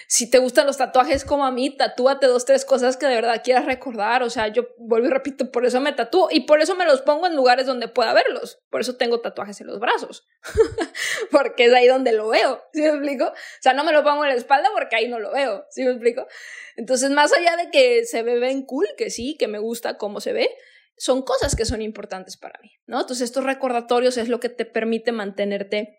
Si 0.07 0.29
te 0.29 0.37
gustan 0.37 0.67
los 0.67 0.77
tatuajes 0.77 1.25
como 1.25 1.43
a 1.43 1.51
mí, 1.51 1.75
tatúate 1.75 2.27
dos, 2.27 2.45
tres 2.45 2.65
cosas 2.65 2.97
que 2.97 3.07
de 3.07 3.15
verdad 3.15 3.41
quieras 3.43 3.65
recordar. 3.65 4.21
O 4.21 4.29
sea, 4.29 4.49
yo 4.49 4.67
vuelvo 4.77 5.07
y 5.07 5.09
repito, 5.09 5.51
por 5.51 5.65
eso 5.65 5.81
me 5.81 5.91
tatúo 5.91 6.27
y 6.29 6.41
por 6.41 6.61
eso 6.61 6.75
me 6.75 6.85
los 6.85 7.01
pongo 7.01 7.25
en 7.25 7.35
lugares 7.35 7.65
donde 7.65 7.87
pueda 7.87 8.13
verlos. 8.13 8.59
Por 8.69 8.81
eso 8.81 8.95
tengo 8.95 9.21
tatuajes 9.21 9.59
en 9.59 9.67
los 9.67 9.79
brazos. 9.79 10.27
porque 11.31 11.65
es 11.65 11.73
ahí 11.73 11.87
donde 11.87 12.11
lo 12.11 12.27
veo, 12.27 12.61
¿sí 12.71 12.81
me 12.81 12.89
explico? 12.89 13.25
O 13.25 13.61
sea, 13.61 13.73
no 13.73 13.83
me 13.83 13.91
lo 13.91 14.03
pongo 14.03 14.23
en 14.23 14.29
la 14.29 14.35
espalda 14.35 14.69
porque 14.71 14.97
ahí 14.97 15.07
no 15.07 15.17
lo 15.17 15.31
veo, 15.31 15.65
¿sí 15.71 15.83
me 15.83 15.91
explico? 15.91 16.27
Entonces, 16.75 17.09
más 17.09 17.33
allá 17.33 17.57
de 17.57 17.71
que 17.71 18.05
se 18.05 18.21
ve 18.21 18.39
bien 18.39 18.65
cool, 18.67 18.87
que 18.97 19.09
sí, 19.09 19.35
que 19.37 19.47
me 19.47 19.57
gusta 19.57 19.97
cómo 19.97 20.21
se 20.21 20.31
ve, 20.31 20.55
son 20.99 21.21
cosas 21.21 21.55
que 21.55 21.65
son 21.65 21.81
importantes 21.81 22.35
para 22.35 22.59
mí, 22.61 22.71
¿no? 22.85 22.99
Entonces 22.99 23.23
estos 23.25 23.45
recordatorios 23.45 24.17
es 24.17 24.27
lo 24.27 24.41
que 24.41 24.49
te 24.49 24.65
permite 24.65 25.13
mantenerte 25.13 25.97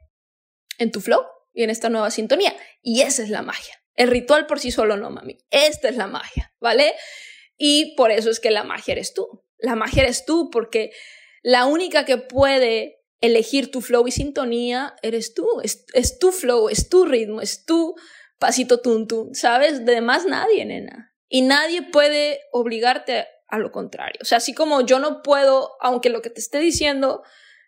en 0.78 0.92
tu 0.92 1.00
flow 1.00 1.22
y 1.54 1.62
en 1.62 1.70
esta 1.70 1.88
nueva 1.88 2.10
sintonía. 2.10 2.54
Y 2.82 3.00
esa 3.00 3.22
es 3.22 3.30
la 3.30 3.42
magia. 3.42 3.74
El 3.94 4.08
ritual 4.08 4.46
por 4.46 4.60
sí 4.60 4.70
solo 4.70 4.98
no, 4.98 5.10
mami. 5.10 5.38
Esta 5.50 5.88
es 5.88 5.96
la 5.96 6.06
magia, 6.06 6.54
¿vale? 6.60 6.92
Y 7.56 7.94
por 7.96 8.10
eso 8.10 8.30
es 8.30 8.40
que 8.40 8.50
la 8.50 8.62
magia 8.62 8.92
eres 8.92 9.14
tú. 9.14 9.42
La 9.56 9.74
magia 9.74 10.02
eres 10.02 10.26
tú 10.26 10.50
porque 10.50 10.92
la 11.42 11.64
única 11.64 12.04
que 12.04 12.18
puede 12.18 12.98
elegir 13.22 13.70
tu 13.70 13.80
flow 13.80 14.06
y 14.06 14.10
sintonía 14.10 14.96
eres 15.02 15.32
tú. 15.32 15.46
Es, 15.62 15.86
es 15.94 16.18
tu 16.18 16.30
flow, 16.30 16.68
es 16.68 16.90
tu 16.90 17.06
ritmo, 17.06 17.40
es 17.40 17.64
tu 17.64 17.94
pasito 18.38 18.80
tuntun, 18.80 19.34
¿sabes? 19.34 19.86
De 19.86 20.02
más 20.02 20.26
nadie, 20.26 20.66
nena. 20.66 21.14
Y 21.28 21.40
nadie 21.42 21.82
puede 21.82 22.40
obligarte 22.52 23.26
a 23.50 23.58
lo 23.58 23.72
contrario. 23.72 24.18
O 24.22 24.24
sea, 24.24 24.38
así 24.38 24.54
como 24.54 24.80
yo 24.82 24.98
no 24.98 25.22
puedo, 25.22 25.76
aunque 25.80 26.10
lo 26.10 26.22
que 26.22 26.30
te 26.30 26.40
esté 26.40 26.58
diciendo 26.58 27.22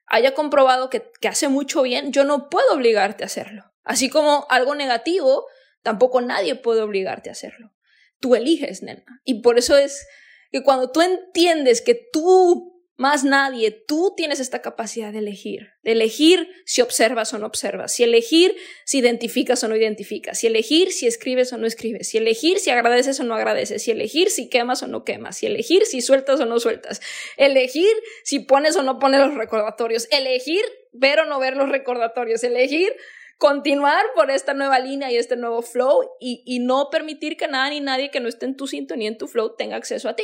haya 0.06 0.34
comprobado 0.34 0.90
que, 0.90 1.10
que 1.20 1.28
hace 1.28 1.48
mucho 1.48 1.82
bien, 1.82 2.12
yo 2.12 2.24
no 2.24 2.48
puedo 2.48 2.74
obligarte 2.74 3.24
a 3.24 3.26
hacerlo. 3.26 3.64
Así 3.84 4.08
como 4.08 4.46
algo 4.48 4.74
negativo, 4.74 5.46
tampoco 5.82 6.20
nadie 6.20 6.54
puede 6.54 6.82
obligarte 6.82 7.28
a 7.28 7.32
hacerlo. 7.32 7.72
Tú 8.20 8.34
eliges, 8.34 8.82
nena. 8.82 9.20
Y 9.24 9.42
por 9.42 9.58
eso 9.58 9.76
es 9.76 10.06
que 10.50 10.62
cuando 10.62 10.90
tú 10.90 11.00
entiendes 11.00 11.80
que 11.82 11.94
tú 12.12 12.71
más 13.02 13.24
nadie. 13.24 13.72
Tú 13.72 14.14
tienes 14.16 14.38
esta 14.38 14.62
capacidad 14.62 15.12
de 15.12 15.18
elegir, 15.18 15.72
de 15.82 15.90
elegir 15.90 16.48
si 16.64 16.82
observas 16.82 17.34
o 17.34 17.38
no 17.38 17.46
observas, 17.46 17.92
si 17.92 18.04
elegir 18.04 18.54
si 18.84 18.98
identificas 18.98 19.62
o 19.64 19.68
no 19.68 19.74
identificas, 19.74 20.38
si 20.38 20.46
elegir 20.46 20.92
si 20.92 21.08
escribes 21.08 21.52
o 21.52 21.58
no 21.58 21.66
escribes, 21.66 22.08
si 22.08 22.18
elegir 22.18 22.60
si 22.60 22.70
agradeces 22.70 23.18
o 23.18 23.24
no 23.24 23.34
agradeces, 23.34 23.82
si 23.82 23.90
elegir 23.90 24.30
si 24.30 24.48
quemas 24.48 24.84
o 24.84 24.86
no 24.86 25.04
quemas, 25.04 25.36
si 25.36 25.46
elegir 25.46 25.84
si 25.84 26.00
sueltas 26.00 26.38
o 26.38 26.46
no 26.46 26.60
sueltas, 26.60 27.02
elegir 27.36 27.92
si 28.22 28.38
pones 28.38 28.76
o 28.76 28.84
no 28.84 29.00
pones 29.00 29.20
los 29.20 29.34
recordatorios, 29.34 30.06
elegir 30.12 30.62
ver 30.92 31.18
o 31.18 31.26
no 31.26 31.40
ver 31.40 31.56
los 31.56 31.70
recordatorios, 31.70 32.44
elegir 32.44 32.92
continuar 33.36 34.04
por 34.14 34.30
esta 34.30 34.54
nueva 34.54 34.78
línea 34.78 35.10
y 35.10 35.16
este 35.16 35.34
nuevo 35.34 35.62
flow 35.62 36.08
y, 36.20 36.44
y 36.46 36.60
no 36.60 36.88
permitir 36.88 37.36
que 37.36 37.48
nada 37.48 37.68
ni 37.70 37.80
nadie 37.80 38.12
que 38.12 38.20
no 38.20 38.28
esté 38.28 38.46
en 38.46 38.56
tu 38.56 38.68
sintonía, 38.68 39.08
en 39.08 39.18
tu 39.18 39.26
flow, 39.26 39.56
tenga 39.56 39.74
acceso 39.74 40.08
a 40.08 40.14
ti. 40.14 40.22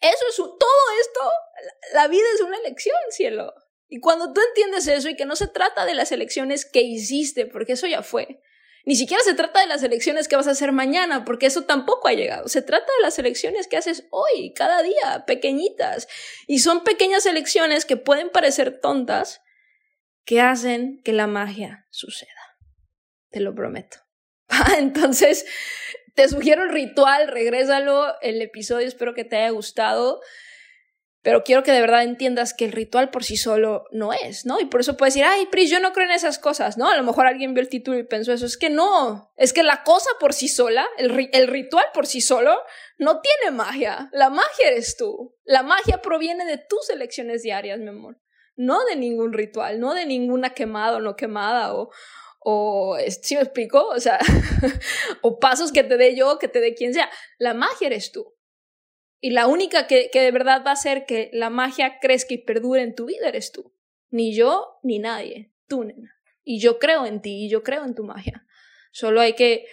Eso 0.00 0.24
es 0.28 0.36
todo 0.36 0.98
esto, 1.00 1.20
la 1.94 2.08
vida 2.08 2.24
es 2.34 2.40
una 2.40 2.58
elección, 2.58 2.96
cielo. 3.10 3.54
Y 3.88 4.00
cuando 4.00 4.32
tú 4.32 4.40
entiendes 4.48 4.86
eso 4.86 5.08
y 5.08 5.16
que 5.16 5.24
no 5.24 5.36
se 5.36 5.46
trata 5.46 5.84
de 5.84 5.94
las 5.94 6.12
elecciones 6.12 6.64
que 6.64 6.82
hiciste, 6.82 7.46
porque 7.46 7.72
eso 7.72 7.86
ya 7.86 8.02
fue, 8.02 8.40
ni 8.86 8.96
siquiera 8.96 9.22
se 9.22 9.34
trata 9.34 9.60
de 9.60 9.66
las 9.66 9.82
elecciones 9.82 10.28
que 10.28 10.36
vas 10.36 10.46
a 10.46 10.50
hacer 10.50 10.72
mañana, 10.72 11.24
porque 11.24 11.46
eso 11.46 11.62
tampoco 11.64 12.08
ha 12.08 12.12
llegado. 12.12 12.48
Se 12.48 12.60
trata 12.60 12.84
de 12.98 13.02
las 13.02 13.18
elecciones 13.18 13.66
que 13.66 13.78
haces 13.78 14.06
hoy, 14.10 14.52
cada 14.52 14.82
día, 14.82 15.24
pequeñitas. 15.26 16.06
Y 16.46 16.58
son 16.58 16.84
pequeñas 16.84 17.24
elecciones 17.24 17.86
que 17.86 17.96
pueden 17.96 18.28
parecer 18.30 18.80
tontas, 18.80 19.40
que 20.26 20.40
hacen 20.42 21.00
que 21.02 21.12
la 21.14 21.26
magia 21.26 21.86
suceda. 21.90 22.30
Te 23.30 23.40
lo 23.40 23.54
prometo. 23.54 23.98
Entonces, 24.78 25.46
te 26.14 26.28
sugiero 26.28 26.62
el 26.62 26.70
ritual, 26.70 27.28
regrésalo, 27.28 28.14
el 28.20 28.40
episodio, 28.40 28.86
espero 28.86 29.14
que 29.14 29.24
te 29.24 29.36
haya 29.36 29.50
gustado. 29.50 30.20
Pero 31.22 31.42
quiero 31.42 31.62
que 31.62 31.72
de 31.72 31.80
verdad 31.80 32.02
entiendas 32.02 32.52
que 32.52 32.66
el 32.66 32.72
ritual 32.72 33.10
por 33.10 33.24
sí 33.24 33.38
solo 33.38 33.86
no 33.92 34.12
es, 34.12 34.44
¿no? 34.44 34.60
Y 34.60 34.66
por 34.66 34.82
eso 34.82 34.98
puedes 34.98 35.14
decir, 35.14 35.26
ay, 35.26 35.46
Pris, 35.46 35.70
yo 35.70 35.80
no 35.80 35.94
creo 35.94 36.04
en 36.04 36.12
esas 36.12 36.38
cosas, 36.38 36.76
¿no? 36.76 36.90
A 36.90 36.96
lo 36.98 37.02
mejor 37.02 37.26
alguien 37.26 37.54
vio 37.54 37.62
el 37.62 37.70
título 37.70 37.98
y 37.98 38.04
pensó 38.04 38.30
eso. 38.34 38.44
Es 38.44 38.58
que 38.58 38.68
no, 38.68 39.32
es 39.36 39.54
que 39.54 39.62
la 39.62 39.84
cosa 39.84 40.10
por 40.20 40.34
sí 40.34 40.48
sola, 40.48 40.86
el, 40.98 41.30
el 41.32 41.48
ritual 41.48 41.86
por 41.94 42.06
sí 42.06 42.20
solo, 42.20 42.60
no 42.98 43.22
tiene 43.22 43.56
magia. 43.56 44.10
La 44.12 44.28
magia 44.28 44.68
eres 44.68 44.98
tú. 44.98 45.34
La 45.44 45.62
magia 45.62 46.02
proviene 46.02 46.44
de 46.44 46.58
tus 46.58 46.90
elecciones 46.90 47.42
diarias, 47.42 47.80
mi 47.80 47.88
amor. 47.88 48.18
No 48.54 48.84
de 48.84 48.94
ningún 48.94 49.32
ritual, 49.32 49.80
no 49.80 49.94
de 49.94 50.04
ninguna 50.04 50.50
quemada 50.50 50.98
o 50.98 51.00
no 51.00 51.16
quemada 51.16 51.74
o, 51.74 51.90
o 52.44 52.96
¿sí 53.22 53.34
me 53.34 53.40
explico? 53.40 53.88
O 53.88 53.98
sea, 53.98 54.18
o 55.22 55.40
pasos 55.40 55.72
que 55.72 55.82
te 55.82 55.96
dé 55.96 56.14
yo, 56.14 56.38
que 56.38 56.46
te 56.46 56.60
dé 56.60 56.74
quien 56.74 56.92
sea. 56.92 57.10
La 57.38 57.54
magia 57.54 57.86
eres 57.86 58.12
tú. 58.12 58.34
Y 59.20 59.30
la 59.30 59.46
única 59.46 59.86
que, 59.86 60.10
que 60.12 60.20
de 60.20 60.30
verdad 60.30 60.62
va 60.64 60.70
a 60.70 60.74
hacer 60.74 61.06
que 61.06 61.30
la 61.32 61.48
magia 61.48 61.98
crezca 62.00 62.34
y 62.34 62.38
perdure 62.38 62.82
en 62.82 62.94
tu 62.94 63.06
vida 63.06 63.28
eres 63.28 63.50
tú. 63.50 63.74
Ni 64.10 64.34
yo, 64.34 64.78
ni 64.82 64.98
nadie. 64.98 65.50
Tú. 65.66 65.90
Y 66.44 66.60
yo 66.60 66.78
creo 66.78 67.06
en 67.06 67.22
ti 67.22 67.46
y 67.46 67.48
yo 67.48 67.62
creo 67.62 67.84
en 67.84 67.94
tu 67.94 68.04
magia. 68.04 68.46
Solo 68.92 69.22
hay 69.22 69.32
que 69.32 69.66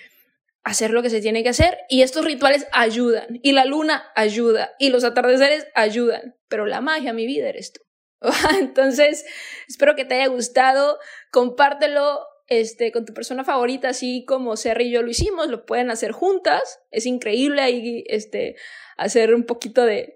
hacer 0.63 0.91
lo 0.91 1.01
que 1.01 1.09
se 1.09 1.19
tiene 1.19 1.43
que 1.43 1.49
hacer 1.49 1.79
y 1.89 2.03
estos 2.03 2.23
rituales 2.23 2.65
ayudan. 2.71 3.39
Y 3.43 3.51
la 3.51 3.65
luna 3.65 4.09
ayuda. 4.15 4.73
Y 4.79 4.89
los 4.89 5.03
atardeceres 5.03 5.67
ayudan. 5.75 6.37
Pero 6.47 6.65
la 6.65 6.79
magia, 6.79 7.11
mi 7.11 7.25
vida, 7.25 7.49
eres 7.49 7.73
tú. 7.73 7.81
Entonces, 8.59 9.25
espero 9.67 9.95
que 9.95 10.05
te 10.05 10.15
haya 10.15 10.27
gustado. 10.27 10.97
Compártelo 11.31 12.25
este, 12.51 12.91
con 12.91 13.05
tu 13.05 13.13
persona 13.13 13.45
favorita, 13.45 13.87
así 13.87 14.25
como 14.27 14.57
Serra 14.57 14.83
y 14.83 14.91
yo 14.91 15.01
lo 15.01 15.09
hicimos, 15.09 15.47
lo 15.47 15.65
pueden 15.65 15.89
hacer 15.89 16.11
juntas, 16.11 16.81
es 16.91 17.05
increíble 17.05 17.61
ahí 17.61 18.03
este, 18.07 18.57
hacer 18.97 19.33
un 19.33 19.45
poquito 19.45 19.85
de, 19.85 20.15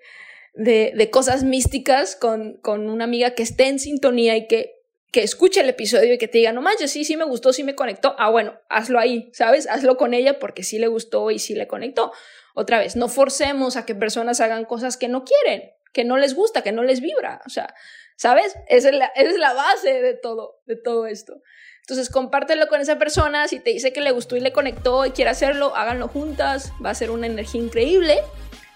de, 0.53 0.91
de 0.93 1.09
cosas 1.09 1.45
místicas 1.45 2.17
con, 2.17 2.57
con 2.57 2.89
una 2.89 3.05
amiga 3.05 3.35
que 3.35 3.43
esté 3.43 3.69
en 3.69 3.79
sintonía 3.79 4.35
y 4.35 4.47
que, 4.47 4.81
que 5.13 5.23
escuche 5.23 5.61
el 5.61 5.69
episodio 5.69 6.13
y 6.13 6.17
que 6.17 6.27
te 6.27 6.39
diga, 6.39 6.51
no 6.51 6.61
manches, 6.61 6.91
sí, 6.91 7.05
sí 7.05 7.15
me 7.15 7.23
gustó, 7.23 7.53
sí 7.53 7.63
me 7.63 7.73
conectó, 7.73 8.17
ah, 8.19 8.29
bueno, 8.29 8.59
hazlo 8.67 8.99
ahí, 8.99 9.29
¿sabes? 9.31 9.65
Hazlo 9.69 9.95
con 9.95 10.13
ella 10.13 10.37
porque 10.37 10.63
sí 10.63 10.77
le 10.77 10.87
gustó 10.87 11.31
y 11.31 11.39
sí 11.39 11.55
le 11.55 11.67
conectó. 11.67 12.11
Otra 12.53 12.79
vez, 12.79 12.97
no 12.97 13.07
forcemos 13.07 13.77
a 13.77 13.85
que 13.85 13.95
personas 13.95 14.41
hagan 14.41 14.65
cosas 14.65 14.97
que 14.97 15.07
no 15.07 15.23
quieren, 15.23 15.71
que 15.93 16.03
no 16.03 16.17
les 16.17 16.35
gusta, 16.35 16.63
que 16.63 16.73
no 16.73 16.83
les 16.83 16.99
vibra, 16.99 17.41
o 17.45 17.49
sea, 17.49 17.73
¿sabes? 18.17 18.57
Esa 18.67 18.89
es 18.89 18.95
la, 18.95 19.05
es 19.15 19.37
la 19.37 19.53
base 19.53 20.01
de 20.01 20.15
todo, 20.15 20.61
de 20.65 20.75
todo 20.75 21.07
esto. 21.07 21.41
Entonces 21.85 22.09
compártelo 22.09 22.67
con 22.67 22.81
esa 22.81 22.97
persona, 22.97 23.47
si 23.47 23.59
te 23.59 23.69
dice 23.69 23.93
que 23.93 24.01
le 24.01 24.09
gustó 24.09 24.35
y 24.35 24.39
le 24.39 24.51
conectó 24.51 25.05
y 25.05 25.11
quiere 25.11 25.29
hacerlo, 25.29 25.75
háganlo 25.75 26.07
juntas, 26.07 26.73
va 26.83 26.89
a 26.89 26.95
ser 26.95 27.11
una 27.11 27.27
energía 27.27 27.61
increíble. 27.61 28.21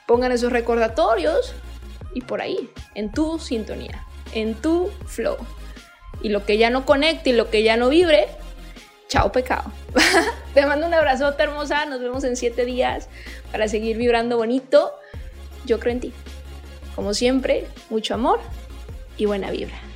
Pongan 0.06 0.32
esos 0.32 0.52
recordatorios 0.52 1.56
y 2.14 2.22
por 2.22 2.40
ahí, 2.40 2.70
en 2.94 3.12
tu 3.12 3.40
sintonía, 3.40 4.06
en 4.34 4.54
tu 4.54 4.92
flow. 5.08 5.38
Y 6.22 6.30
lo 6.30 6.46
que 6.46 6.60
ya 6.60 6.70
no 6.70 6.86
conecte 6.86 7.32
y 7.32 7.34
lo 7.34 7.50
que 7.50 7.64
ya 7.64 7.78
no 7.78 7.90
vibre, 7.90 8.28
chao 9.08 9.32
pecado. 9.32 9.72
te 10.54 10.64
mando 10.68 10.86
un 10.86 10.94
abrazote 10.94 11.42
hermosa, 11.42 11.88
nos 11.88 12.02
vemos 12.02 12.24
en 12.26 12.36
siete 12.36 12.64
días 12.64 13.10
para 13.52 13.68
seguir 13.68 13.98
vibrando 13.98 14.38
bonito. 14.38 14.94
Yo 15.66 15.80
creo 15.80 15.94
en 15.94 16.00
ti. 16.00 16.14
Como 16.96 17.16
siempre, 17.16 17.66
mucho 17.90 18.14
amor 18.14 18.40
y 19.18 19.26
buena 19.26 19.50
vibra. 19.50 19.89